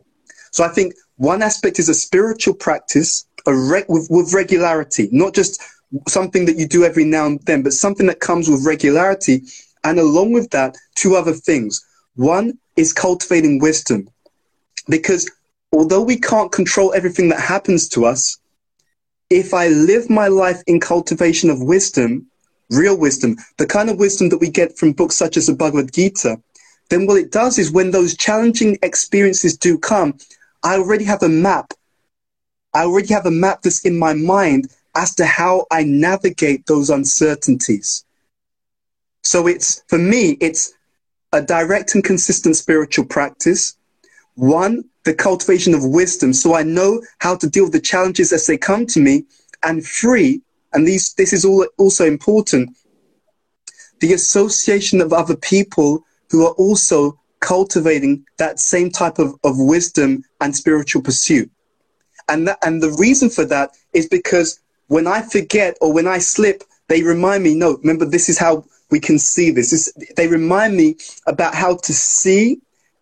[0.51, 3.51] So I think one aspect is a spiritual practice a
[3.87, 5.61] with, with regularity, not just
[6.07, 9.41] something that you do every now and then, but something that comes with regularity.
[9.83, 11.85] And along with that, two other things.
[12.15, 14.09] One is cultivating wisdom.
[14.89, 15.29] Because
[15.71, 18.37] although we can't control everything that happens to us,
[19.29, 22.27] if I live my life in cultivation of wisdom,
[22.69, 25.93] real wisdom, the kind of wisdom that we get from books such as the Bhagavad
[25.93, 26.39] Gita,
[26.89, 30.17] then what it does is when those challenging experiences do come,
[30.63, 31.73] I already have a map.
[32.73, 36.89] I already have a map that's in my mind as to how I navigate those
[36.89, 38.05] uncertainties.
[39.23, 40.73] So it's, for me, it's
[41.33, 43.75] a direct and consistent spiritual practice.
[44.35, 48.47] One, the cultivation of wisdom, so I know how to deal with the challenges as
[48.47, 49.25] they come to me.
[49.63, 50.41] And three,
[50.73, 52.69] and these, this is all, also important,
[53.99, 60.23] the association of other people who are also cultivating that same type of, of wisdom
[60.39, 61.49] and spiritual pursuit.
[62.29, 66.19] And, that, and the reason for that is because when I forget or when I
[66.19, 69.73] slip, they remind me, no, remember, this is how we can see this.
[69.73, 72.59] It's, they remind me about how to see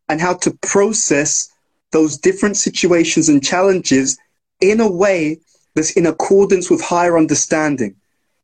[0.07, 1.51] and how to process
[1.91, 4.17] those different situations and challenges
[4.61, 5.41] in a way
[5.75, 7.93] that's in accordance with higher understanding,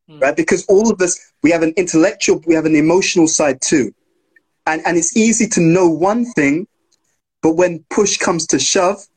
[0.10, 0.22] mm.
[0.22, 0.36] right?
[0.36, 3.94] Because all of us, we have an intellectual, we have an emotional side too.
[4.66, 6.68] And, and it's easy to know one thing,
[7.42, 9.08] but when push comes to shove,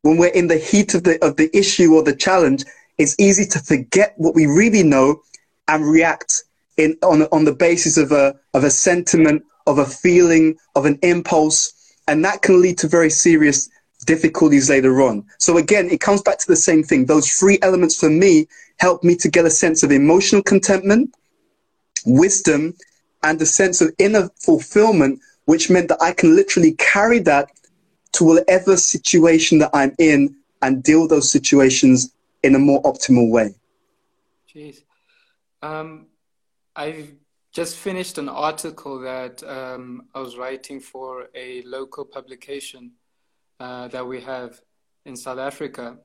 [0.00, 2.64] when we're in the heat of the, of the issue or the challenge,
[2.96, 5.20] it's easy to forget what we really know
[5.68, 6.44] and react
[6.76, 10.98] in, on, on the basis of a, of a sentiment, of a feeling, of an
[11.02, 11.72] impulse,
[12.08, 13.68] and that can lead to very serious
[14.04, 15.24] difficulties later on.
[15.38, 17.06] So again, it comes back to the same thing.
[17.06, 18.46] Those three elements for me
[18.78, 21.14] help me to get a sense of emotional contentment,
[22.04, 22.74] wisdom,
[23.22, 27.50] and a sense of inner fulfillment, which meant that I can literally carry that
[28.12, 32.12] to whatever situation that I'm in and deal those situations
[32.42, 33.54] in a more optimal way.
[34.54, 34.82] Jeez.
[35.62, 36.05] Um,
[36.76, 37.14] I've
[37.54, 42.92] just finished an article that um, I was writing for a local publication
[43.58, 44.60] uh, that we have
[45.06, 45.96] in South Africa,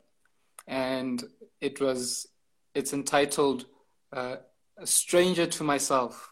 [0.68, 1.22] and
[1.60, 2.28] it was
[2.74, 3.66] it's entitled
[4.14, 4.38] uh,
[4.78, 6.32] "A Stranger to Myself,"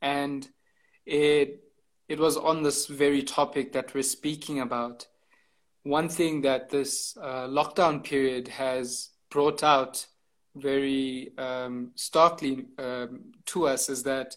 [0.00, 0.48] and
[1.04, 1.64] it
[2.08, 5.08] it was on this very topic that we're speaking about.
[5.82, 10.06] One thing that this uh, lockdown period has brought out
[10.54, 14.36] very um, starkly um, to us is that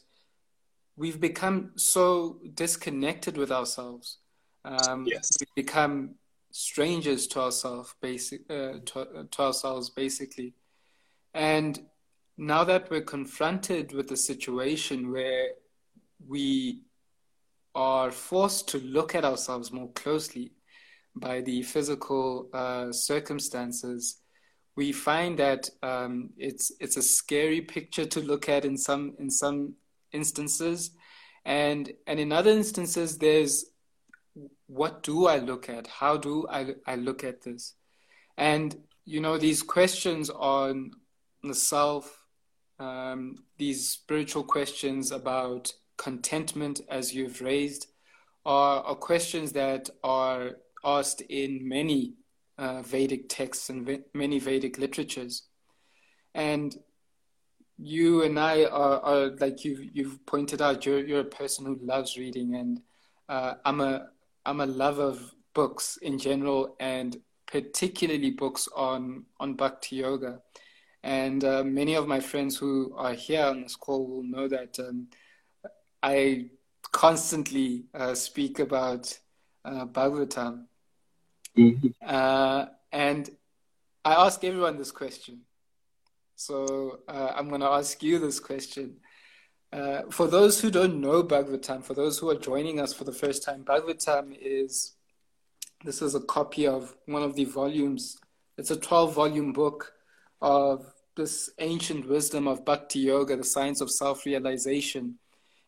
[0.95, 4.19] we've become so disconnected with ourselves.
[4.63, 5.29] Um, yes.
[5.39, 6.15] We've become
[6.51, 10.53] strangers to ourselves, basic, uh, to, to ourselves, basically.
[11.33, 11.79] And
[12.37, 15.49] now that we're confronted with a situation where
[16.25, 16.81] we
[17.75, 20.53] are forced to look at ourselves more closely
[21.15, 24.21] by the physical uh, circumstances,
[24.75, 29.29] we find that um, it's it's a scary picture to look at in some in
[29.29, 29.75] some
[30.11, 30.91] instances,
[31.45, 33.65] and and in other instances there's
[34.67, 35.87] what do I look at?
[35.87, 37.75] How do I I look at this?
[38.37, 40.91] And you know these questions on
[41.43, 42.25] the self,
[42.79, 47.87] um, these spiritual questions about contentment, as you've raised,
[48.45, 52.13] are, are questions that are asked in many
[52.57, 55.43] uh, Vedic texts and many Vedic literatures.
[56.33, 56.75] And
[57.77, 61.79] you and I are, are like you've, you've pointed out, you're, you're a person who
[61.81, 62.81] loves reading, and
[63.27, 64.09] uh, I'm a
[64.45, 70.41] I'm a lover of books in general, and particularly books on on Bhakti Yoga.
[71.03, 74.79] And uh, many of my friends who are here on this call will know that
[74.79, 75.07] um,
[76.01, 76.49] I
[76.91, 79.17] constantly uh, speak about
[79.63, 80.65] uh, Bhagavatam.
[81.57, 81.87] Mm-hmm.
[82.05, 83.29] Uh, and
[84.03, 85.41] I ask everyone this question.
[86.35, 88.97] So uh, I'm going to ask you this question.
[89.71, 93.11] Uh, for those who don't know Bhagavatam, for those who are joining us for the
[93.11, 94.93] first time, Bhagavatam is
[95.83, 98.17] this is a copy of one of the volumes.
[98.57, 99.93] It's a 12 volume book
[100.41, 105.19] of this ancient wisdom of Bhakti Yoga, the science of self realization.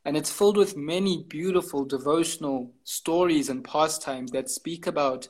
[0.06, 5.28] And it's filled with many beautiful devotional stories and pastimes that speak about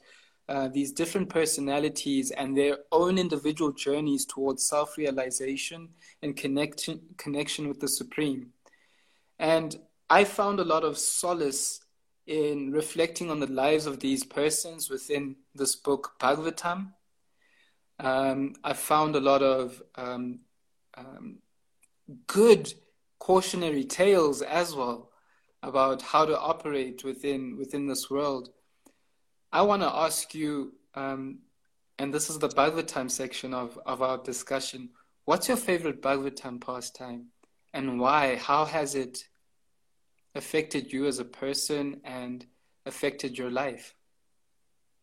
[0.49, 5.89] uh, these different personalities and their own individual journeys towards self realization
[6.21, 8.47] and connection, connection with the Supreme.
[9.39, 9.77] And
[10.09, 11.81] I found a lot of solace
[12.27, 16.91] in reflecting on the lives of these persons within this book, Bhagavatam.
[17.99, 20.39] Um, I found a lot of um,
[20.95, 21.37] um,
[22.27, 22.73] good
[23.19, 25.11] cautionary tales as well
[25.63, 28.49] about how to operate within within this world.
[29.51, 31.39] I want to ask you, um,
[31.97, 34.89] and this is the Bhagavatam section of, of our discussion.
[35.25, 37.27] What's your favorite Bhagavatam pastime,
[37.73, 38.35] and why?
[38.35, 39.23] How has it
[40.35, 42.45] affected you as a person and
[42.85, 43.95] affected your life?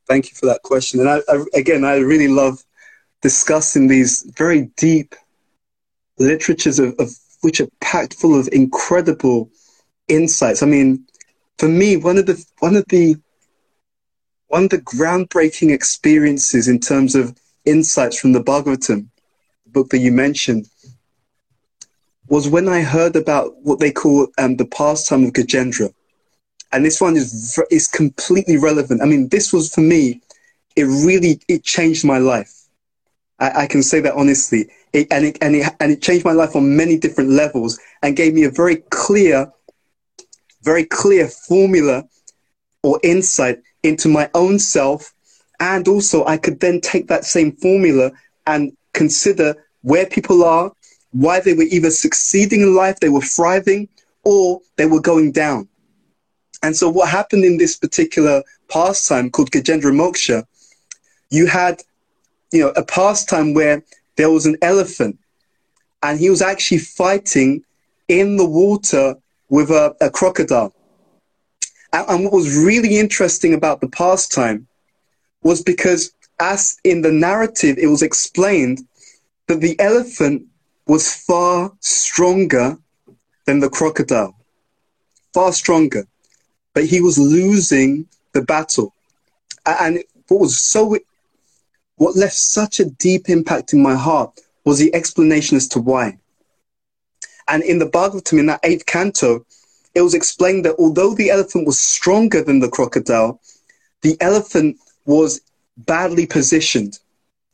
[0.07, 1.01] Thank you for that question.
[1.01, 2.63] And I, I, again, I really love
[3.23, 5.15] discussing these very deep
[6.19, 9.51] literatures of, of which are packed full of incredible
[10.09, 10.63] insights.
[10.63, 11.07] I mean,
[11.59, 13.17] for me, one of the one of the
[14.49, 19.07] one of the groundbreaking experiences in terms of insights from the Bhagavatam,
[19.65, 20.67] the book that you mentioned,
[22.29, 25.93] was when I heard about what they call um, the pastime of Gajendra.
[26.73, 29.03] And this one is is completely relevant.
[29.03, 30.21] I mean, this was for me,
[30.75, 32.53] it really it changed my life.
[33.39, 34.71] I, I can say that honestly.
[34.93, 38.15] It, and, it, and, it, and it changed my life on many different levels and
[38.15, 39.53] gave me a very clear,
[40.63, 42.05] very clear formula
[42.85, 45.13] or insight into my own self.
[45.61, 48.11] And also, I could then take that same formula
[48.47, 50.73] and consider where people are,
[51.13, 53.89] why they were either succeeding in life, they were thriving,
[54.25, 55.69] or they were going down.
[56.63, 60.45] And so, what happened in this particular pastime called Gajendra Moksha,
[61.31, 61.83] you had
[62.53, 63.83] you know, a pastime where
[64.17, 65.19] there was an elephant
[66.03, 67.65] and he was actually fighting
[68.09, 69.17] in the water
[69.49, 70.73] with a, a crocodile.
[71.95, 74.67] And, what was really interesting about the pastime
[75.43, 78.81] was because, as in the narrative, it was explained
[79.47, 80.45] that the elephant
[80.89, 82.77] was far stronger
[83.47, 84.35] than the crocodile,
[85.33, 86.05] far stronger,
[86.75, 88.93] but he was losing the battle.
[89.65, 90.99] And what was so
[91.97, 96.19] what left such a deep impact in my heart was the explanation as to why.
[97.47, 99.47] And in the Bhagavatam, in that eighth canto,
[99.95, 103.41] it was explained that although the elephant was stronger than the crocodile,
[104.03, 104.77] the elephant
[105.07, 105.41] was
[105.77, 106.99] badly positioned.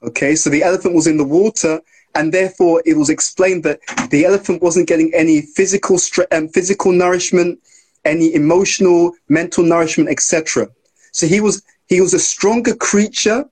[0.03, 1.81] Okay, so the elephant was in the water
[2.15, 3.81] and therefore it was explained that
[4.11, 5.99] the elephant wasn't getting any physical
[6.33, 7.59] um, physical nourishment,
[8.05, 10.69] any emotional, mental nourishment, etc.
[11.13, 13.45] So he was he was a stronger creature,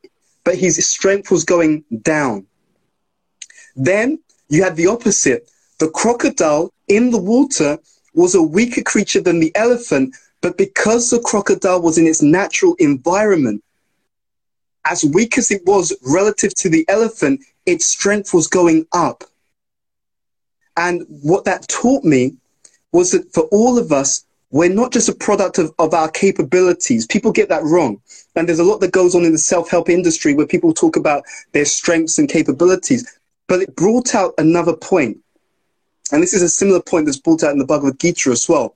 [0.44, 2.46] but his strength was going down.
[3.76, 4.18] Then
[4.48, 5.50] you had the opposite.
[5.78, 7.78] The crocodile in the water
[8.18, 12.74] was a weaker creature than the elephant, but because the crocodile was in its natural
[12.78, 13.62] environment,
[14.84, 19.24] as weak as it was relative to the elephant, its strength was going up.
[20.76, 22.36] And what that taught me
[22.92, 27.06] was that for all of us, we're not just a product of, of our capabilities.
[27.06, 28.00] People get that wrong.
[28.34, 30.96] And there's a lot that goes on in the self help industry where people talk
[30.96, 33.18] about their strengths and capabilities.
[33.46, 35.18] But it brought out another point.
[36.12, 38.74] And this is a similar point that's brought out in the Bhagavad Gita as well.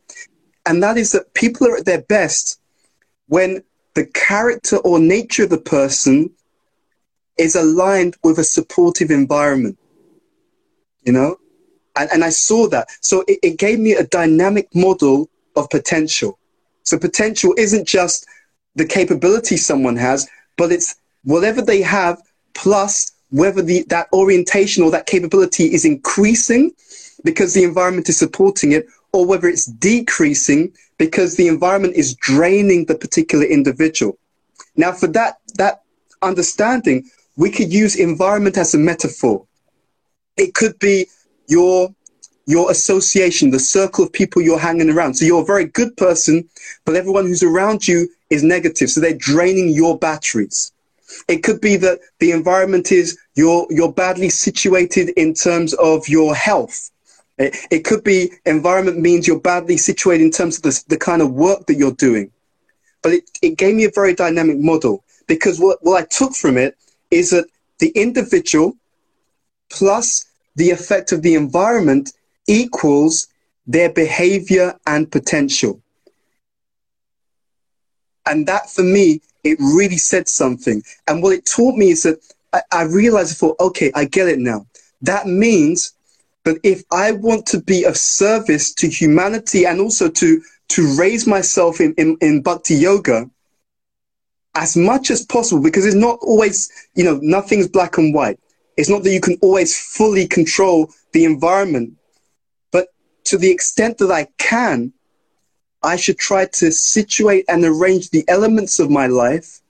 [0.66, 2.60] And that is that people are at their best
[3.28, 3.62] when
[3.94, 6.30] the character or nature of the person
[7.38, 9.78] is aligned with a supportive environment.
[11.04, 11.36] You know?
[11.96, 12.88] And, and I saw that.
[13.00, 16.38] So it, it gave me a dynamic model of potential.
[16.84, 18.26] So potential isn't just
[18.74, 22.20] the capability someone has, but it's whatever they have
[22.54, 26.70] plus whether the, that orientation or that capability is increasing
[27.24, 32.86] because the environment is supporting it or whether it's decreasing because the environment is draining
[32.86, 34.18] the particular individual.
[34.76, 35.82] Now, for that, that
[36.22, 39.46] understanding, we could use environment as a metaphor.
[40.36, 41.06] It could be
[41.48, 41.94] your
[42.46, 45.14] your association, the circle of people you're hanging around.
[45.14, 46.48] So you're a very good person,
[46.84, 48.90] but everyone who's around you is negative.
[48.90, 50.72] So they're draining your batteries.
[51.28, 56.34] It could be that the environment is you're, you're badly situated in terms of your
[56.34, 56.90] health.
[57.42, 61.20] It, it could be environment means you're badly situated in terms of the, the kind
[61.22, 62.30] of work that you're doing.
[63.02, 66.56] But it, it gave me a very dynamic model because what, what I took from
[66.56, 66.76] it
[67.10, 67.46] is that
[67.78, 68.76] the individual
[69.70, 72.12] plus the effect of the environment
[72.46, 73.28] equals
[73.66, 75.80] their behavior and potential.
[78.26, 80.82] And that for me, it really said something.
[81.08, 82.20] And what it taught me is that
[82.52, 84.66] I, I realized, I thought, okay, I get it now.
[85.00, 85.94] That means
[86.44, 91.26] that if I want to be of service to humanity and also to, to raise
[91.26, 93.30] myself in, in, in bhakti yoga,
[94.54, 98.38] as much as possible, because it's not always, you know, nothing's black and white.
[98.76, 101.94] It's not that you can always fully control the environment
[102.72, 102.88] but
[103.24, 104.92] to the extent that I can,
[105.82, 109.60] I should try to situate and arrange the elements of my life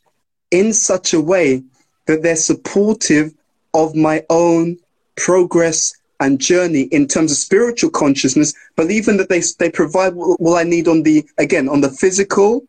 [0.51, 1.63] in such a way
[2.07, 3.35] that they're supportive
[3.75, 4.79] of my own
[5.17, 10.59] progress and journey in terms of spiritual consciousness, but even that they, they provide what
[10.59, 12.65] I need on the, again, on the physical,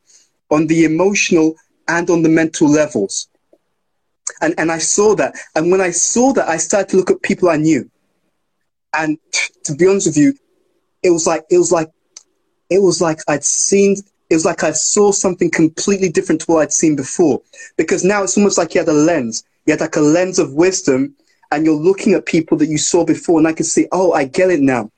[0.50, 1.56] on the emotional,
[1.88, 3.28] and on the mental levels.
[4.42, 5.36] And, and I saw that.
[5.56, 7.90] And when I saw that, I started to look at people I knew.
[8.94, 9.18] And
[9.64, 10.34] to be honest with you,
[11.02, 11.90] it was like it was like
[12.70, 13.98] it was like I'd seen
[14.30, 17.42] it was like I saw something completely different to what I'd seen before.
[17.78, 19.44] Because now it's almost like you had a lens.
[19.66, 21.16] You had like a lens of wisdom
[21.54, 24.26] and you're looking at people that you saw before and I can see, oh, I
[24.26, 24.92] get it now.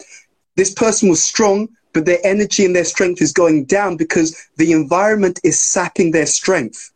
[0.55, 4.71] This person was strong, but their energy and their strength is going down because the
[4.71, 6.91] environment is sapping their strength.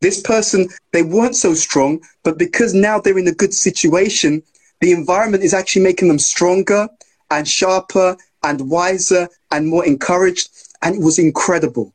[0.00, 4.42] This person, they weren't so strong, but because now they're in a good situation,
[4.80, 6.88] the environment is actually making them stronger
[7.30, 10.48] and sharper and wiser and more encouraged.
[10.80, 11.92] And it was incredible.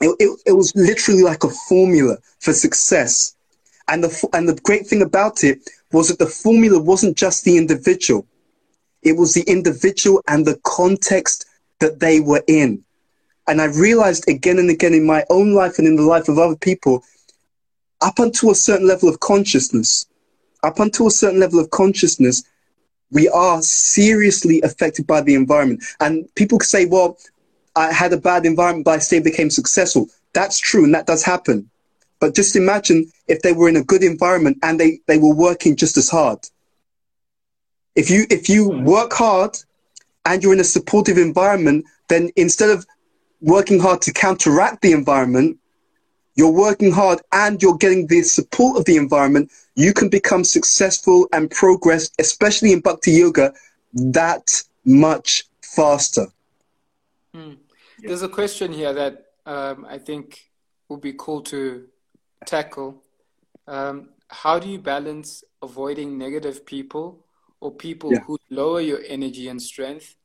[0.00, 3.36] It, it, it was literally like a formula for success.
[3.86, 5.60] And the, and the great thing about it
[5.92, 8.26] was that the formula wasn't just the individual.
[9.02, 11.46] It was the individual and the context
[11.80, 12.84] that they were in.
[13.46, 16.38] And I realized again and again in my own life and in the life of
[16.38, 17.02] other people,
[18.00, 20.06] up until a certain level of consciousness,
[20.62, 22.42] up until a certain level of consciousness,
[23.10, 25.82] we are seriously affected by the environment.
[26.00, 27.16] And people say, well,
[27.74, 30.08] I had a bad environment, but I still became successful.
[30.34, 31.70] That's true, and that does happen.
[32.20, 35.76] But just imagine if they were in a good environment and they, they were working
[35.76, 36.38] just as hard.
[37.94, 39.56] If you if you work hard
[40.24, 42.86] and you're in a supportive environment, then instead of
[43.40, 45.58] working hard to counteract the environment,
[46.36, 51.28] you're working hard and you're getting the support of the environment, you can become successful
[51.32, 53.52] and progress, especially in Bhakti Yoga,
[53.92, 56.26] that much faster.
[57.34, 57.54] Hmm.
[57.98, 60.48] There's a question here that um, I think
[60.88, 61.86] would be cool to
[62.48, 63.02] tackle.
[63.66, 67.24] Um, how do you balance avoiding negative people
[67.60, 68.20] or people yeah.
[68.20, 70.16] who lower your energy and strength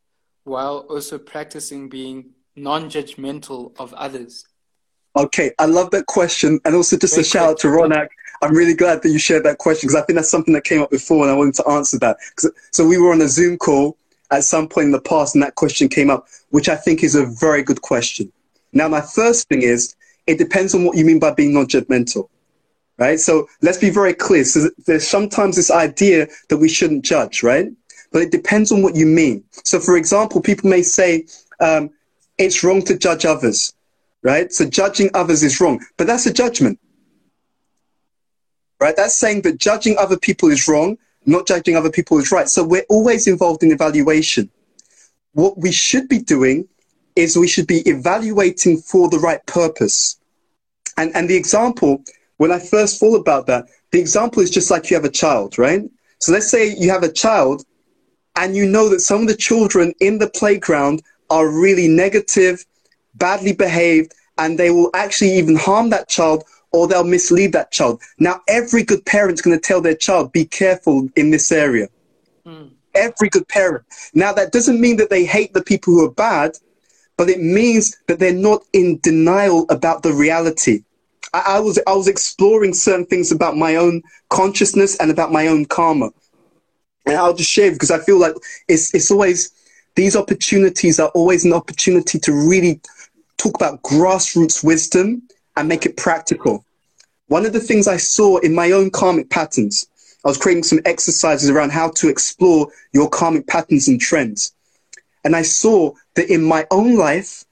[0.43, 4.45] while also practicing being non judgmental of others?
[5.15, 6.59] Okay, I love that question.
[6.65, 8.07] And also just Great a shout out to Ronak.
[8.41, 10.81] I'm really glad that you shared that question because I think that's something that came
[10.81, 12.17] up before and I wanted to answer that.
[12.71, 13.95] So we were on a Zoom call
[14.31, 17.15] at some point in the past and that question came up, which I think is
[17.15, 18.31] a very good question.
[18.73, 19.95] Now, my first thing is
[20.27, 22.29] it depends on what you mean by being non-judgmental,
[22.97, 23.19] right?
[23.19, 24.43] So let's be very clear.
[24.43, 27.67] So there's sometimes this idea that we shouldn't judge, right?
[28.11, 29.43] But it depends on what you mean.
[29.63, 31.25] So, for example, people may say
[31.59, 31.89] um,
[32.37, 33.73] it's wrong to judge others,
[34.21, 34.51] right?
[34.51, 36.79] So judging others is wrong, but that's a judgment,
[38.79, 38.95] right?
[38.95, 42.49] That's saying that judging other people is wrong, not judging other people is right.
[42.49, 44.49] So we're always involved in evaluation.
[45.33, 46.67] What we should be doing
[47.15, 50.19] is we should be evaluating for the right purpose.
[50.97, 52.03] And, and the example,
[52.37, 55.57] when I first thought about that, the example is just like you have a child,
[55.57, 55.83] right?
[56.19, 57.63] So let's say you have a child
[58.35, 62.65] and you know that some of the children in the playground are really negative,
[63.15, 68.01] badly behaved, and they will actually even harm that child or they'll mislead that child.
[68.17, 71.87] Now, every good parent's going to tell their child, be careful in this area.
[72.45, 72.71] Mm.
[72.95, 73.85] Every good parent.
[74.13, 76.57] Now, that doesn't mean that they hate the people who are bad,
[77.17, 80.83] but it means that they're not in denial about the reality.
[81.33, 85.47] I, I was, I was exploring certain things about my own consciousness and about my
[85.47, 86.11] own karma.
[87.05, 88.33] And I'll just share because I feel like
[88.67, 89.51] it's, it's always,
[89.95, 92.79] these opportunities are always an opportunity to really
[93.37, 95.23] talk about grassroots wisdom
[95.55, 96.65] and make it practical.
[97.27, 99.87] One of the things I saw in my own karmic patterns,
[100.25, 104.53] I was creating some exercises around how to explore your karmic patterns and trends.
[105.23, 107.45] And I saw that in my own life,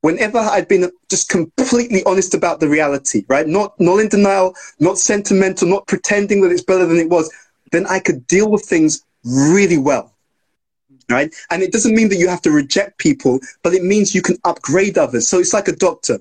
[0.00, 3.46] whenever I'd been just completely honest about the reality, right?
[3.46, 7.32] Not, not in denial, not sentimental, not pretending that it's better than it was,
[7.72, 10.14] then I could deal with things really well.
[11.10, 11.34] Right?
[11.50, 14.36] And it doesn't mean that you have to reject people, but it means you can
[14.44, 15.26] upgrade others.
[15.26, 16.18] So it's like a doctor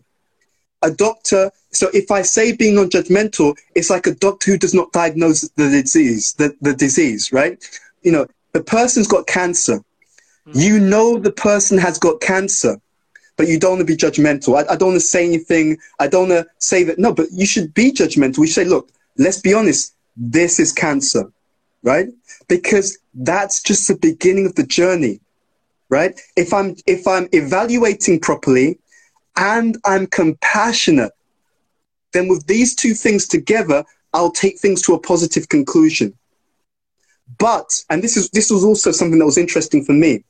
[0.81, 4.91] a doctor, so if I say being non-judgmental, it's like a doctor who does not
[4.91, 7.63] diagnose the disease, the, the disease, right?
[8.03, 9.83] You know, the person's got cancer.
[10.47, 10.59] Mm-hmm.
[10.59, 12.79] You know the person has got cancer,
[13.35, 14.57] but you don't want to be judgmental.
[14.57, 15.77] I, I don't want to say anything.
[15.99, 18.39] I don't want to say that, no, but you should be judgmental.
[18.39, 19.93] We say, look, let's be honest.
[20.15, 21.31] This is cancer,
[21.83, 22.07] right?
[22.47, 25.19] Because that's just the beginning of the journey,
[25.89, 26.19] right?
[26.35, 28.79] If I'm, if I'm evaluating properly,
[29.37, 31.11] and I'm compassionate,
[32.11, 36.17] then with these two things together, I'll take things to a positive conclusion.
[37.37, 40.23] But, and this is this was also something that was interesting for me.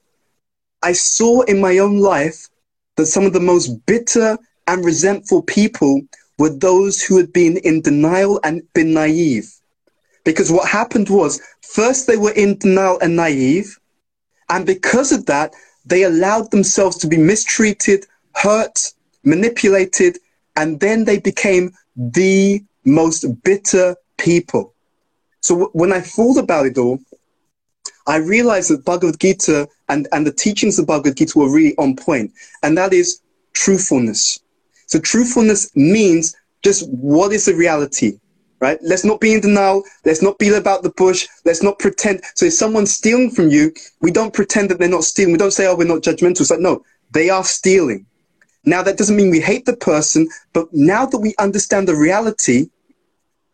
[0.82, 2.48] I saw in my own life
[2.96, 6.02] that some of the most bitter and resentful people
[6.38, 9.52] were those who had been in denial and been naive.
[10.24, 13.78] Because what happened was, first they were in denial and naive,
[14.50, 15.54] and because of that,
[15.86, 18.06] they allowed themselves to be mistreated,
[18.36, 20.18] hurt, manipulated,
[20.56, 24.74] and then they became the most bitter people.
[25.42, 27.00] So when I thought about it all,
[28.08, 31.96] I realized that Bhagavad Gita and, and the teachings of Bhagavad Gita were really on
[31.96, 32.32] point,
[32.64, 33.22] and that is
[33.54, 34.40] truthfulness.
[34.88, 38.20] So truthfulness means just what is the reality,
[38.62, 38.80] right?
[38.82, 39.84] Let's not be in denial.
[40.06, 41.28] Let's not be about the bush.
[41.44, 42.22] Let's not pretend.
[42.36, 45.34] So if someone's stealing from you, we don't pretend that they're not stealing.
[45.34, 46.42] We don't say, oh, we're not judgmental.
[46.42, 48.06] It's like, no, they are stealing.
[48.66, 52.70] Now, that doesn't mean we hate the person, but now that we understand the reality,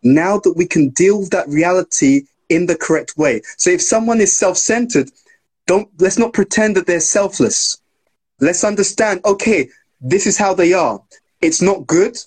[0.01, 2.23] now that we can deal with that reality
[2.55, 3.41] in the correct way.
[3.57, 5.09] So if someone is self-centered,
[5.65, 7.81] don't, let's not pretend that they're selfless.
[8.39, 9.69] Let's understand, okay,
[10.01, 11.01] this is how they are.
[11.41, 12.17] It's not good,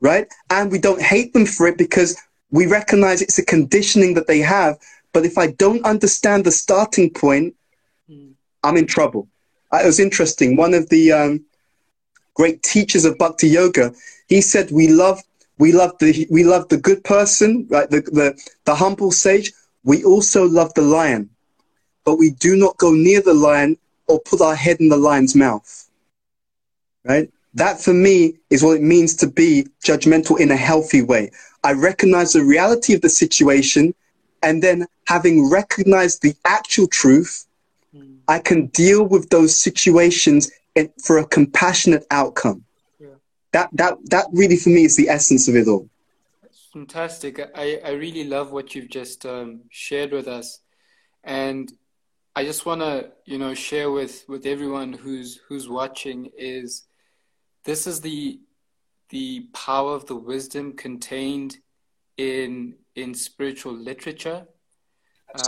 [0.00, 0.26] right?
[0.48, 2.16] And we don't hate them for it because
[2.50, 4.78] we recognize it's a conditioning that they have.
[5.12, 7.54] But if I don't understand the starting point,
[8.08, 8.32] mm.
[8.62, 9.28] I'm in trouble.
[9.72, 10.56] It was interesting.
[10.56, 11.44] One of the um,
[12.34, 13.92] great teachers of bhakti yoga,
[14.28, 15.20] he said we love
[15.58, 17.88] we love the we love the good person, right?
[17.90, 19.52] The the, the humble sage.
[19.84, 21.30] We also love the lion,
[22.04, 23.76] but we do not go near the lion
[24.06, 25.88] or put our head in the lion's mouth.
[27.04, 27.30] Right?
[27.54, 31.30] That for me is what it means to be judgmental in a healthy way.
[31.64, 33.94] I recognize the reality of the situation,
[34.42, 37.46] and then having recognized the actual truth.
[38.28, 40.50] I can deal with those situations
[41.02, 42.64] for a compassionate outcome.
[43.00, 43.08] Yeah.
[43.52, 45.88] That that that really for me is the essence of it all.
[46.72, 47.40] Fantastic.
[47.54, 50.60] I, I really love what you've just um, shared with us,
[51.24, 51.72] and
[52.34, 56.84] I just want to you know share with with everyone who's who's watching is
[57.64, 58.40] this is the
[59.10, 61.58] the power of the wisdom contained
[62.16, 64.46] in in spiritual literature.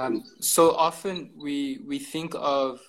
[0.00, 2.80] Um, so often we we think of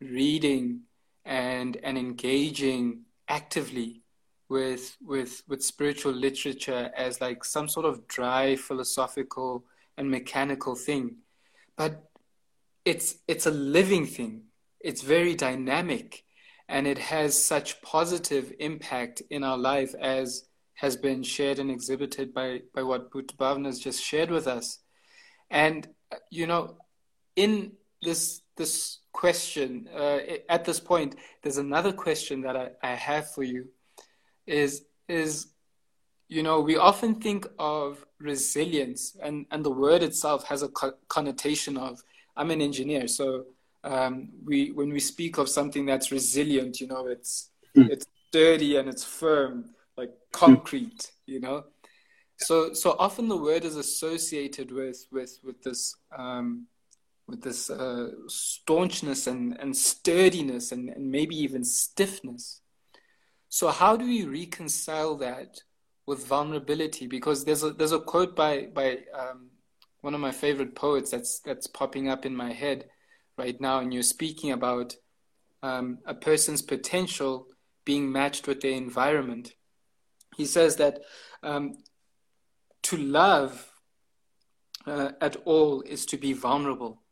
[0.00, 0.82] reading
[1.24, 4.02] and and engaging actively
[4.48, 9.64] with with with spiritual literature as like some sort of dry philosophical
[9.96, 11.16] and mechanical thing.
[11.76, 12.02] But
[12.84, 14.44] it's it's a living thing.
[14.80, 16.24] It's very dynamic
[16.68, 20.44] and it has such positive impact in our life as
[20.74, 24.78] has been shared and exhibited by by what Boot has just shared with us.
[25.50, 25.86] And
[26.30, 26.76] you know
[27.36, 27.72] in
[28.02, 30.18] this this question uh,
[30.48, 33.68] at this point there's another question that I, I have for you
[34.48, 35.48] is is
[36.28, 40.98] you know we often think of resilience and and the word itself has a co-
[41.08, 42.02] connotation of
[42.36, 43.44] i'm an engineer so
[43.84, 47.88] um, we when we speak of something that's resilient you know it's mm.
[47.88, 51.12] it's sturdy and it's firm like concrete mm.
[51.26, 51.64] you know
[52.38, 56.66] so so often the word is associated with with with this um,
[57.28, 62.62] with this uh, staunchness and, and sturdiness and, and maybe even stiffness
[63.48, 65.60] so how do we reconcile that
[66.06, 67.06] with vulnerability?
[67.06, 69.50] Because there's a there's a quote by by um,
[70.00, 72.84] one of my favorite poets that's that's popping up in my head
[73.36, 74.96] right now, and you're speaking about
[75.62, 77.46] um, a person's potential
[77.84, 79.54] being matched with their environment.
[80.36, 81.00] He says that
[81.42, 81.78] um,
[82.82, 83.72] to love
[84.86, 87.02] uh, at all is to be vulnerable.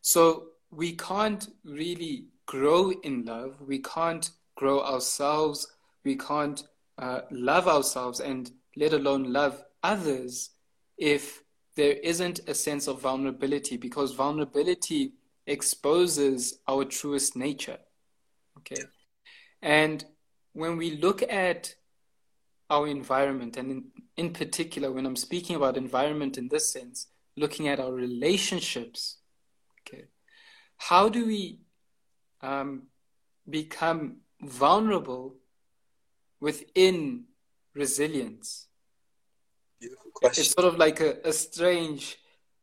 [0.00, 3.60] So we can't really grow in love.
[3.60, 5.68] We can't grow ourselves,
[6.04, 6.64] we can't
[6.98, 10.50] uh, love ourselves and let alone love others
[10.98, 11.44] if
[11.76, 15.12] there isn't a sense of vulnerability because vulnerability
[15.46, 17.78] exposes our truest nature.
[18.58, 18.82] Okay.
[19.62, 20.04] And
[20.54, 21.76] when we look at
[22.68, 23.84] our environment, and in,
[24.16, 27.06] in particular, when I'm speaking about environment in this sense,
[27.36, 29.18] looking at our relationships,
[29.80, 30.06] okay,
[30.78, 31.60] how do we
[32.42, 32.88] um,
[33.48, 35.36] become vulnerable
[36.40, 37.24] within
[37.74, 38.68] resilience.
[39.80, 40.42] Beautiful question.
[40.42, 42.18] It's sort of like a, a strange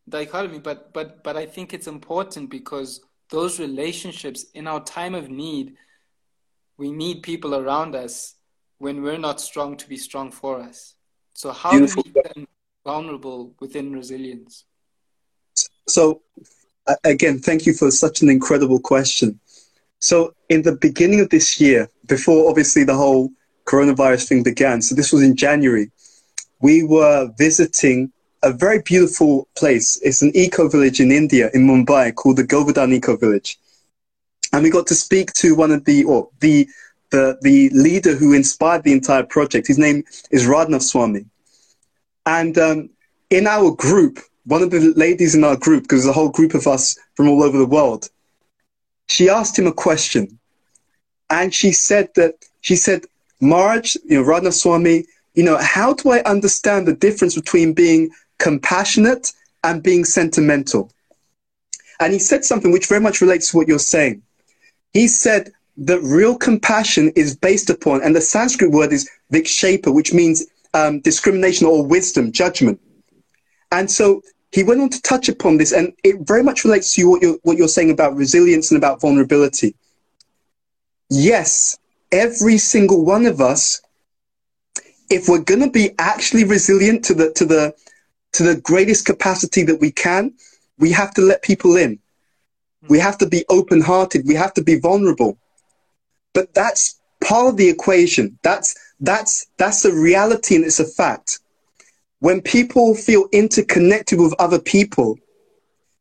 [0.08, 5.30] dichotomy, but but but I think it's important because those relationships in our time of
[5.30, 5.76] need,
[6.78, 8.36] we need people around us
[8.78, 10.96] when we're not strong to be strong for us.
[11.34, 12.04] So how Beautiful.
[12.04, 12.48] do we become
[12.84, 14.66] vulnerable within resilience?
[15.88, 16.22] So
[17.04, 19.40] again, thank you for such an incredible question.
[20.06, 23.32] So in the beginning of this year, before obviously the whole
[23.66, 25.90] coronavirus thing began, so this was in January,
[26.62, 28.12] we were visiting
[28.44, 30.00] a very beautiful place.
[30.04, 33.58] It's an eco village in India, in Mumbai, called the Govardhan Eco Village.
[34.54, 36.68] And we got to speak to one of the, or the,
[37.10, 39.66] the, the leader who inspired the entire project.
[39.66, 41.26] His name is Radhanath Swami.
[42.28, 42.92] And um,
[43.32, 46.54] in our group, one of the ladies in our group, because there's a whole group
[46.54, 48.08] of us from all over the world,
[49.08, 50.40] she asked him a question.
[51.30, 53.06] And she said that, she said,
[53.42, 58.10] Maharaj, you know, Radhanath Swami, you know, how do I understand the difference between being
[58.40, 59.32] compassionate
[59.64, 60.92] and being sentimental?
[62.00, 64.22] And he said something which very much relates to what you're saying.
[64.94, 70.14] He said that real compassion is based upon, and the Sanskrit word is vikshepa, which
[70.14, 72.80] means um, discrimination or wisdom, judgment.
[73.72, 74.22] And so
[74.56, 77.38] he went on to touch upon this, and it very much relates to what you're,
[77.44, 79.76] what you're saying about resilience and about vulnerability.
[81.10, 81.78] Yes,
[82.10, 83.82] every single one of us,
[85.10, 87.76] if we're going to be actually resilient to the, to, the,
[88.32, 90.34] to the greatest capacity that we can,
[90.80, 92.00] we have to let people in.
[92.88, 94.26] We have to be open hearted.
[94.26, 95.38] We have to be vulnerable.
[96.34, 98.40] But that's part of the equation.
[98.42, 101.42] That's, that's, that's a reality and it's a fact
[102.20, 105.18] when people feel interconnected with other people,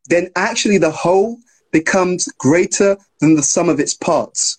[0.06, 1.38] then actually the whole
[1.72, 4.58] becomes greater than the sum of its parts.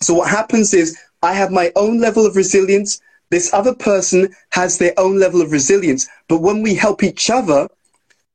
[0.00, 3.00] So what happens is I have my own level of resilience.
[3.30, 6.08] This other person has their own level of resilience.
[6.28, 7.68] But when we help each other,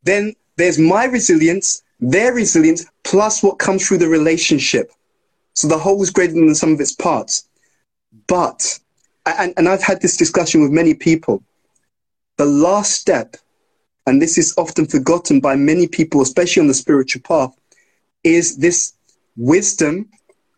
[0.04, 4.92] then there's my resilience, their resilience, plus what comes through the relationship.
[5.54, 7.48] So the whole is greater than the sum of its parts.
[8.28, 8.80] But,
[9.26, 11.44] and, and I've had this discussion with many people,
[12.38, 13.36] the last step,
[14.06, 17.56] and this is often forgotten by many people, especially on the spiritual path,
[18.24, 18.94] is this
[19.38, 20.10] wisdom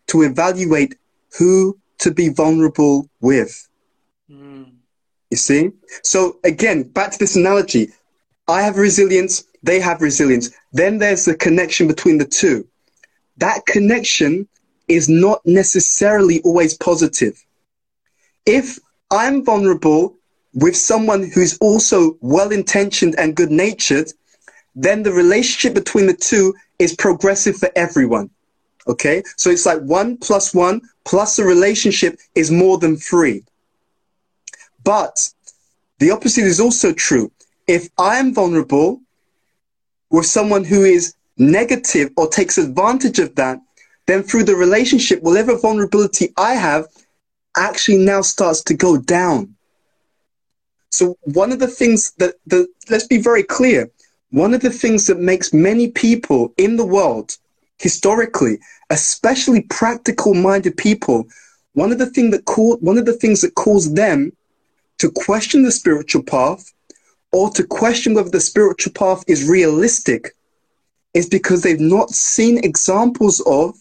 [0.08, 0.96] to evaluate
[1.38, 3.68] who to be vulnerable with.
[4.30, 4.72] Mm.
[5.30, 5.70] You see?
[6.02, 7.92] So again, back to this analogy.
[8.48, 10.50] I have resilience, they have resilience.
[10.72, 12.66] Then there's the connection between the two.
[13.36, 14.48] That connection
[14.88, 17.44] is not necessarily always positive.
[18.46, 18.78] If
[19.10, 20.17] I'm vulnerable
[20.60, 24.12] with someone who's also well intentioned and good natured,
[24.74, 28.28] then the relationship between the two is progressive for everyone.
[28.88, 33.44] Okay, so it's like one plus one plus a relationship is more than three.
[34.82, 35.30] But
[35.98, 37.30] the opposite is also true.
[37.66, 39.00] If I am vulnerable
[40.10, 43.60] with someone who is negative or takes advantage of that,
[44.06, 46.86] then through the relationship, whatever vulnerability I have
[47.56, 49.54] actually now starts to go down.
[50.90, 53.90] So one of the things that, the, let's be very clear,
[54.30, 57.36] one of the things that makes many people in the world
[57.78, 58.58] historically,
[58.90, 61.26] especially practical minded people,
[61.74, 64.32] one of the thing that call, one of the things that cause them
[64.98, 66.72] to question the spiritual path
[67.32, 70.34] or to question whether the spiritual path is realistic
[71.14, 73.76] is because they've not seen examples of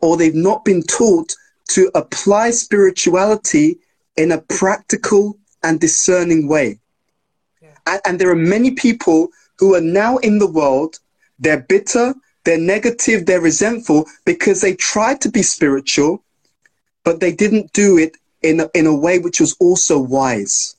[0.00, 1.34] or they've not been taught
[1.68, 3.78] to apply spirituality
[4.16, 6.78] in a practical and discerning way.
[7.60, 7.76] Yeah.
[7.86, 10.98] And, and there are many people who are now in the world,
[11.38, 16.22] they're bitter, they're negative, they're resentful because they tried to be spiritual,
[17.04, 20.76] but they didn't do it in a, in a way which was also wise.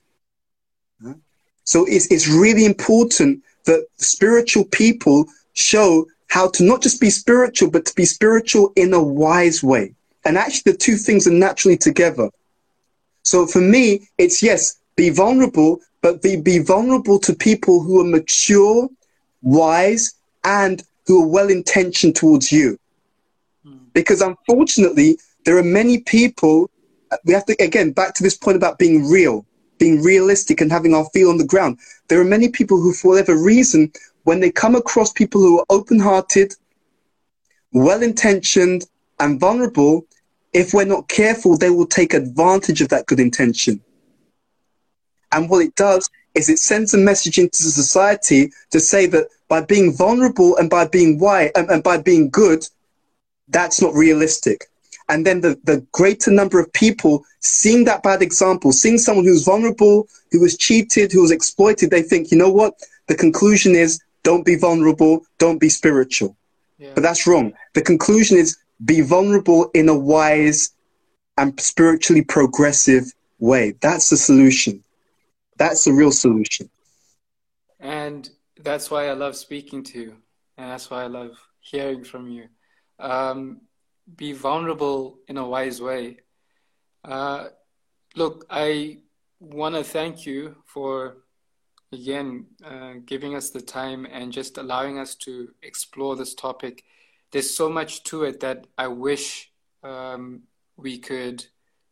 [1.65, 7.69] So it's, it's really important that spiritual people show how to not just be spiritual,
[7.69, 9.93] but to be spiritual in a wise way.
[10.25, 12.29] And actually, the two things are naturally together.
[13.23, 18.05] So for me, it's yes, be vulnerable, but be, be vulnerable to people who are
[18.05, 18.89] mature,
[19.41, 20.13] wise,
[20.43, 22.77] and who are well intentioned towards you.
[23.65, 23.77] Hmm.
[23.93, 26.69] Because unfortunately, there are many people,
[27.25, 29.45] we have to, again, back to this point about being real,
[29.77, 31.79] being realistic and having our feel on the ground.
[32.09, 33.91] There are many people who, for whatever reason,
[34.23, 36.53] when they come across people who are open hearted,
[37.71, 38.85] well intentioned,
[39.19, 40.05] and vulnerable,
[40.53, 43.81] if we're not careful, they will take advantage of that good intention.
[45.31, 49.61] And what it does is it sends a message into society to say that by
[49.61, 52.65] being vulnerable and by being white and, and by being good,
[53.49, 54.65] that's not realistic.
[55.09, 59.43] And then the, the greater number of people seeing that bad example, seeing someone who's
[59.43, 62.75] vulnerable, who was cheated, who was exploited, they think, you know what?
[63.07, 66.37] The conclusion is don't be vulnerable, don't be spiritual.
[66.77, 66.91] Yeah.
[66.95, 67.53] But that's wrong.
[67.73, 70.71] The conclusion is be vulnerable in a wise
[71.37, 73.05] and spiritually progressive
[73.39, 73.75] way.
[73.81, 74.83] That's the solution.
[75.57, 76.69] That's the real solution.
[77.79, 78.29] And
[78.59, 80.15] that's why I love speaking to you.
[80.57, 82.47] And that's why I love hearing from you.
[82.99, 83.61] Um,
[84.15, 86.17] be vulnerable in a wise way.
[87.03, 87.47] Uh,
[88.15, 88.99] look, I
[89.39, 91.17] want to thank you for,
[91.91, 96.83] again, uh, giving us the time and just allowing us to explore this topic.
[97.33, 99.51] There's so much to it that I wish
[99.83, 100.43] um,
[100.77, 101.43] we could,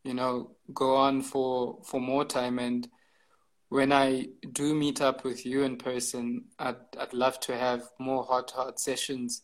[0.04, 2.60] you know, go on for for more time.
[2.60, 2.88] And
[3.70, 8.24] when I do meet up with you in person, I'd, I'd love to have more
[8.24, 9.42] hot, hot sessions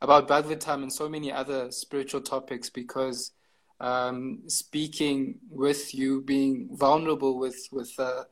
[0.00, 3.32] about Bhagavatam and so many other spiritual topics because
[3.80, 8.22] um, speaking with you, being vulnerable with with uh,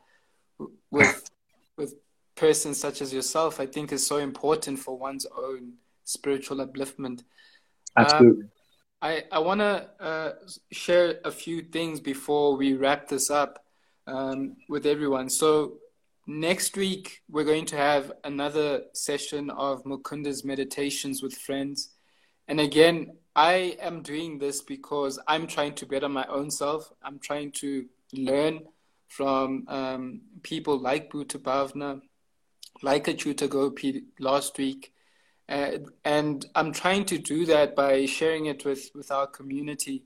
[0.93, 1.29] with
[1.77, 1.95] with
[2.37, 5.73] persons such as yourself, I think is so important for one's own
[6.09, 7.23] spiritual upliftment.
[7.97, 8.45] Absolutely.
[8.45, 8.51] Um,
[9.01, 10.33] I I want to uh,
[10.73, 13.65] share a few things before we wrap this up
[14.07, 15.29] um, with everyone.
[15.29, 15.79] So
[16.27, 21.95] next week we're going to have another session of Mukunda's meditations with friends.
[22.49, 26.91] And again, I am doing this because I'm trying to better my own self.
[27.03, 28.61] I'm trying to learn
[29.09, 32.01] from um, people like Bhuta Bhavna,
[32.83, 34.93] like Achyuta Gopi last week.
[35.49, 40.05] Uh, and I'm trying to do that by sharing it with, with our community.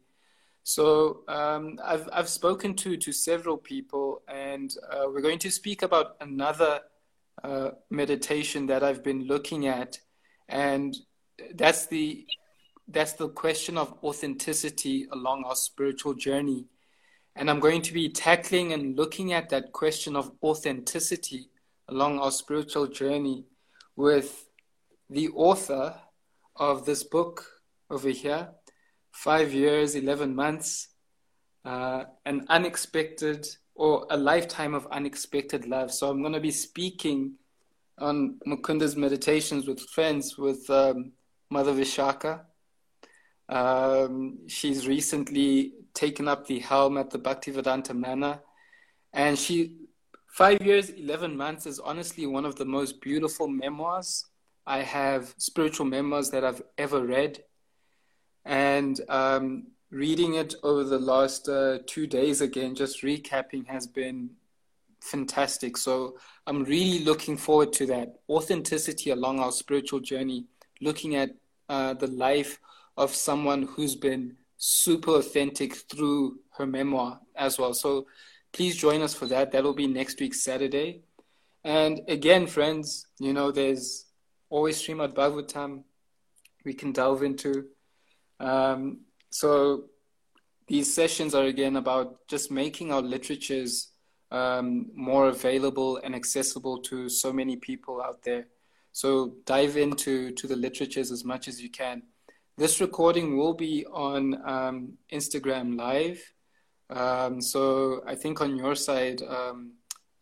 [0.64, 5.82] So um, I've I've spoken to to several people, and uh, we're going to speak
[5.82, 6.80] about another
[7.43, 9.99] uh, meditation that I've been looking at,
[10.49, 10.97] and
[11.55, 12.24] that's the
[12.86, 16.66] that's the question of authenticity along our spiritual journey.
[17.34, 21.49] And I'm going to be tackling and looking at that question of authenticity
[21.88, 23.47] along our spiritual journey
[23.97, 24.47] with
[25.12, 25.94] the author
[26.56, 27.46] of this book
[27.90, 28.48] over here,
[29.10, 30.88] five years, 11 months,
[31.64, 35.92] uh, an unexpected or a lifetime of unexpected love.
[35.92, 37.34] So I'm going to be speaking
[37.98, 41.12] on Mukunda's meditations with friends with um,
[41.50, 42.40] Mother Vishaka.
[43.48, 48.40] Um, she's recently taken up the helm at the Bhaktivedanta Manor.
[49.12, 49.76] And she,
[50.26, 54.24] five years, 11 months is honestly one of the most beautiful memoirs
[54.66, 57.42] I have, spiritual memoirs that I've ever read.
[58.44, 64.30] And um, reading it over the last uh, two days again, just recapping, has been
[65.00, 65.76] fantastic.
[65.76, 70.46] So I'm really looking forward to that authenticity along our spiritual journey,
[70.80, 71.30] looking at
[71.68, 72.60] uh, the life
[72.96, 77.74] of someone who's been super authentic through her memoir as well.
[77.74, 78.06] So
[78.52, 79.50] please join us for that.
[79.50, 81.02] That'll be next week, Saturday.
[81.64, 84.06] And again, friends, you know, there's
[84.53, 85.82] always Srimad Bhagavatam
[86.64, 87.64] we can delve into.
[88.38, 89.00] Um,
[89.30, 89.84] so
[90.68, 93.92] these sessions are again about just making our literatures
[94.30, 98.46] um, more available and accessible to so many people out there.
[98.92, 102.03] So dive into to the literatures as much as you can.
[102.59, 106.20] This recording will be on um, Instagram Live.
[106.90, 109.72] Um, so I think on your side, um,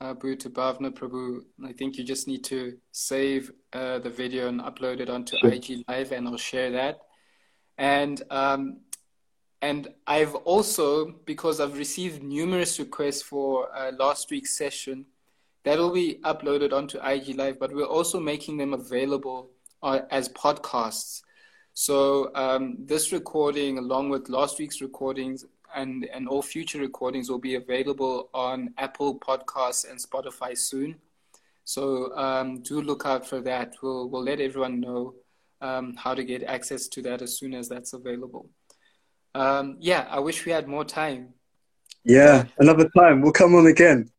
[0.01, 4.61] uh, Bhuta Bhavna Prabhu, I think you just need to save uh, the video and
[4.61, 5.51] upload it onto sure.
[5.51, 7.01] IG Live, and I'll share that.
[7.77, 8.81] And um,
[9.63, 15.05] and I've also, because I've received numerous requests for uh, last week's session,
[15.65, 19.51] that will be uploaded onto IG Live, but we're also making them available
[19.83, 21.21] uh, as podcasts.
[21.75, 25.45] So um, this recording, along with last week's recordings
[25.75, 30.97] and, and all future recordings, will be available on Apple Podcasts and Spotify soon.
[31.65, 33.75] So um, do look out for that.
[33.83, 35.15] We'll, we'll let everyone know
[35.61, 38.49] um, how to get access to that as soon as that's available.
[39.35, 41.35] Um, yeah, I wish we had more time.
[42.05, 43.21] Yeah, another time.
[43.21, 44.11] We'll come on again.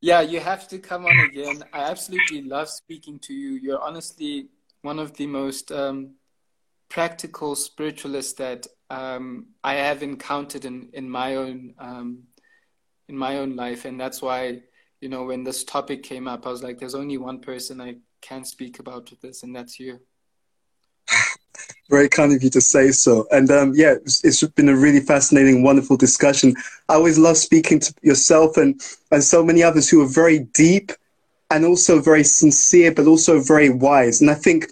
[0.00, 1.64] Yeah, you have to come on again.
[1.72, 3.52] I absolutely love speaking to you.
[3.54, 4.48] You're honestly
[4.82, 6.14] one of the most um,
[6.88, 12.22] practical spiritualists that um, I have encountered in, in my own um,
[13.08, 14.60] in my own life, and that's why
[15.00, 17.96] you know when this topic came up, I was like, "There's only one person I
[18.20, 20.00] can speak about this, and that's you."
[21.90, 23.26] Very kind of you to say so.
[23.30, 26.54] And um, yeah, it's, it's been a really fascinating, wonderful discussion.
[26.88, 28.80] I always love speaking to yourself and,
[29.12, 30.90] and so many others who are very deep
[31.50, 34.20] and also very sincere, but also very wise.
[34.20, 34.66] And I think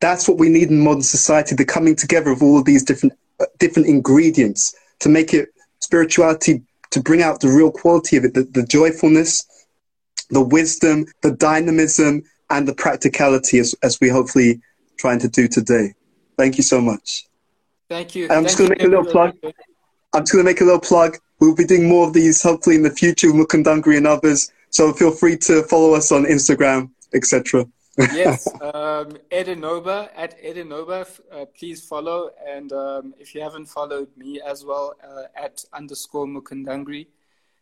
[0.00, 3.14] that's what we need in modern society the coming together of all of these different,
[3.58, 5.48] different ingredients to make it
[5.80, 9.46] spirituality, to bring out the real quality of it, the, the joyfulness,
[10.30, 14.60] the wisdom, the dynamism, and the practicality as, as we hopefully
[14.98, 15.94] trying to do today.
[16.36, 17.26] Thank you so much.
[17.88, 18.24] Thank you.
[18.24, 19.36] And I'm Thank just going to make a little plug.
[20.14, 21.18] I'm just going to make a little plug.
[21.40, 24.52] We'll be doing more of these hopefully in the future, with Mukundangri and others.
[24.70, 27.66] So feel free to follow us on Instagram, etc.
[27.98, 31.06] yes, um, Edinoba at Edinoba.
[31.30, 36.26] Uh, please follow, and um, if you haven't followed me as well, uh, at underscore
[36.26, 37.06] Mukundangri,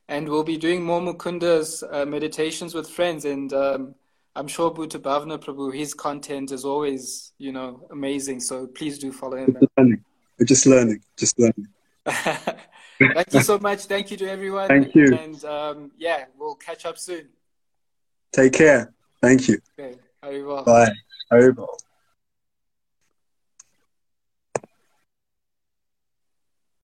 [0.09, 3.95] and we'll be doing more Mukunda's uh, meditations with friends, and um,
[4.37, 8.41] I'm sure Bhuta Bhavna Prabhu, his content is always, you know, amazing.
[8.41, 9.57] So please do follow him.
[9.77, 10.05] Learning.
[10.39, 11.67] We're just learning, just learning.
[12.07, 13.85] Thank you so much.
[13.85, 14.69] Thank you to everyone.
[14.69, 15.15] Thank you.
[15.15, 17.29] And um, yeah, we'll catch up soon.
[18.33, 18.93] Take care.
[19.21, 19.59] Thank you.
[19.79, 19.97] Okay.
[20.23, 20.65] Haribol.
[20.65, 20.93] Bye.
[21.31, 21.79] Haribol.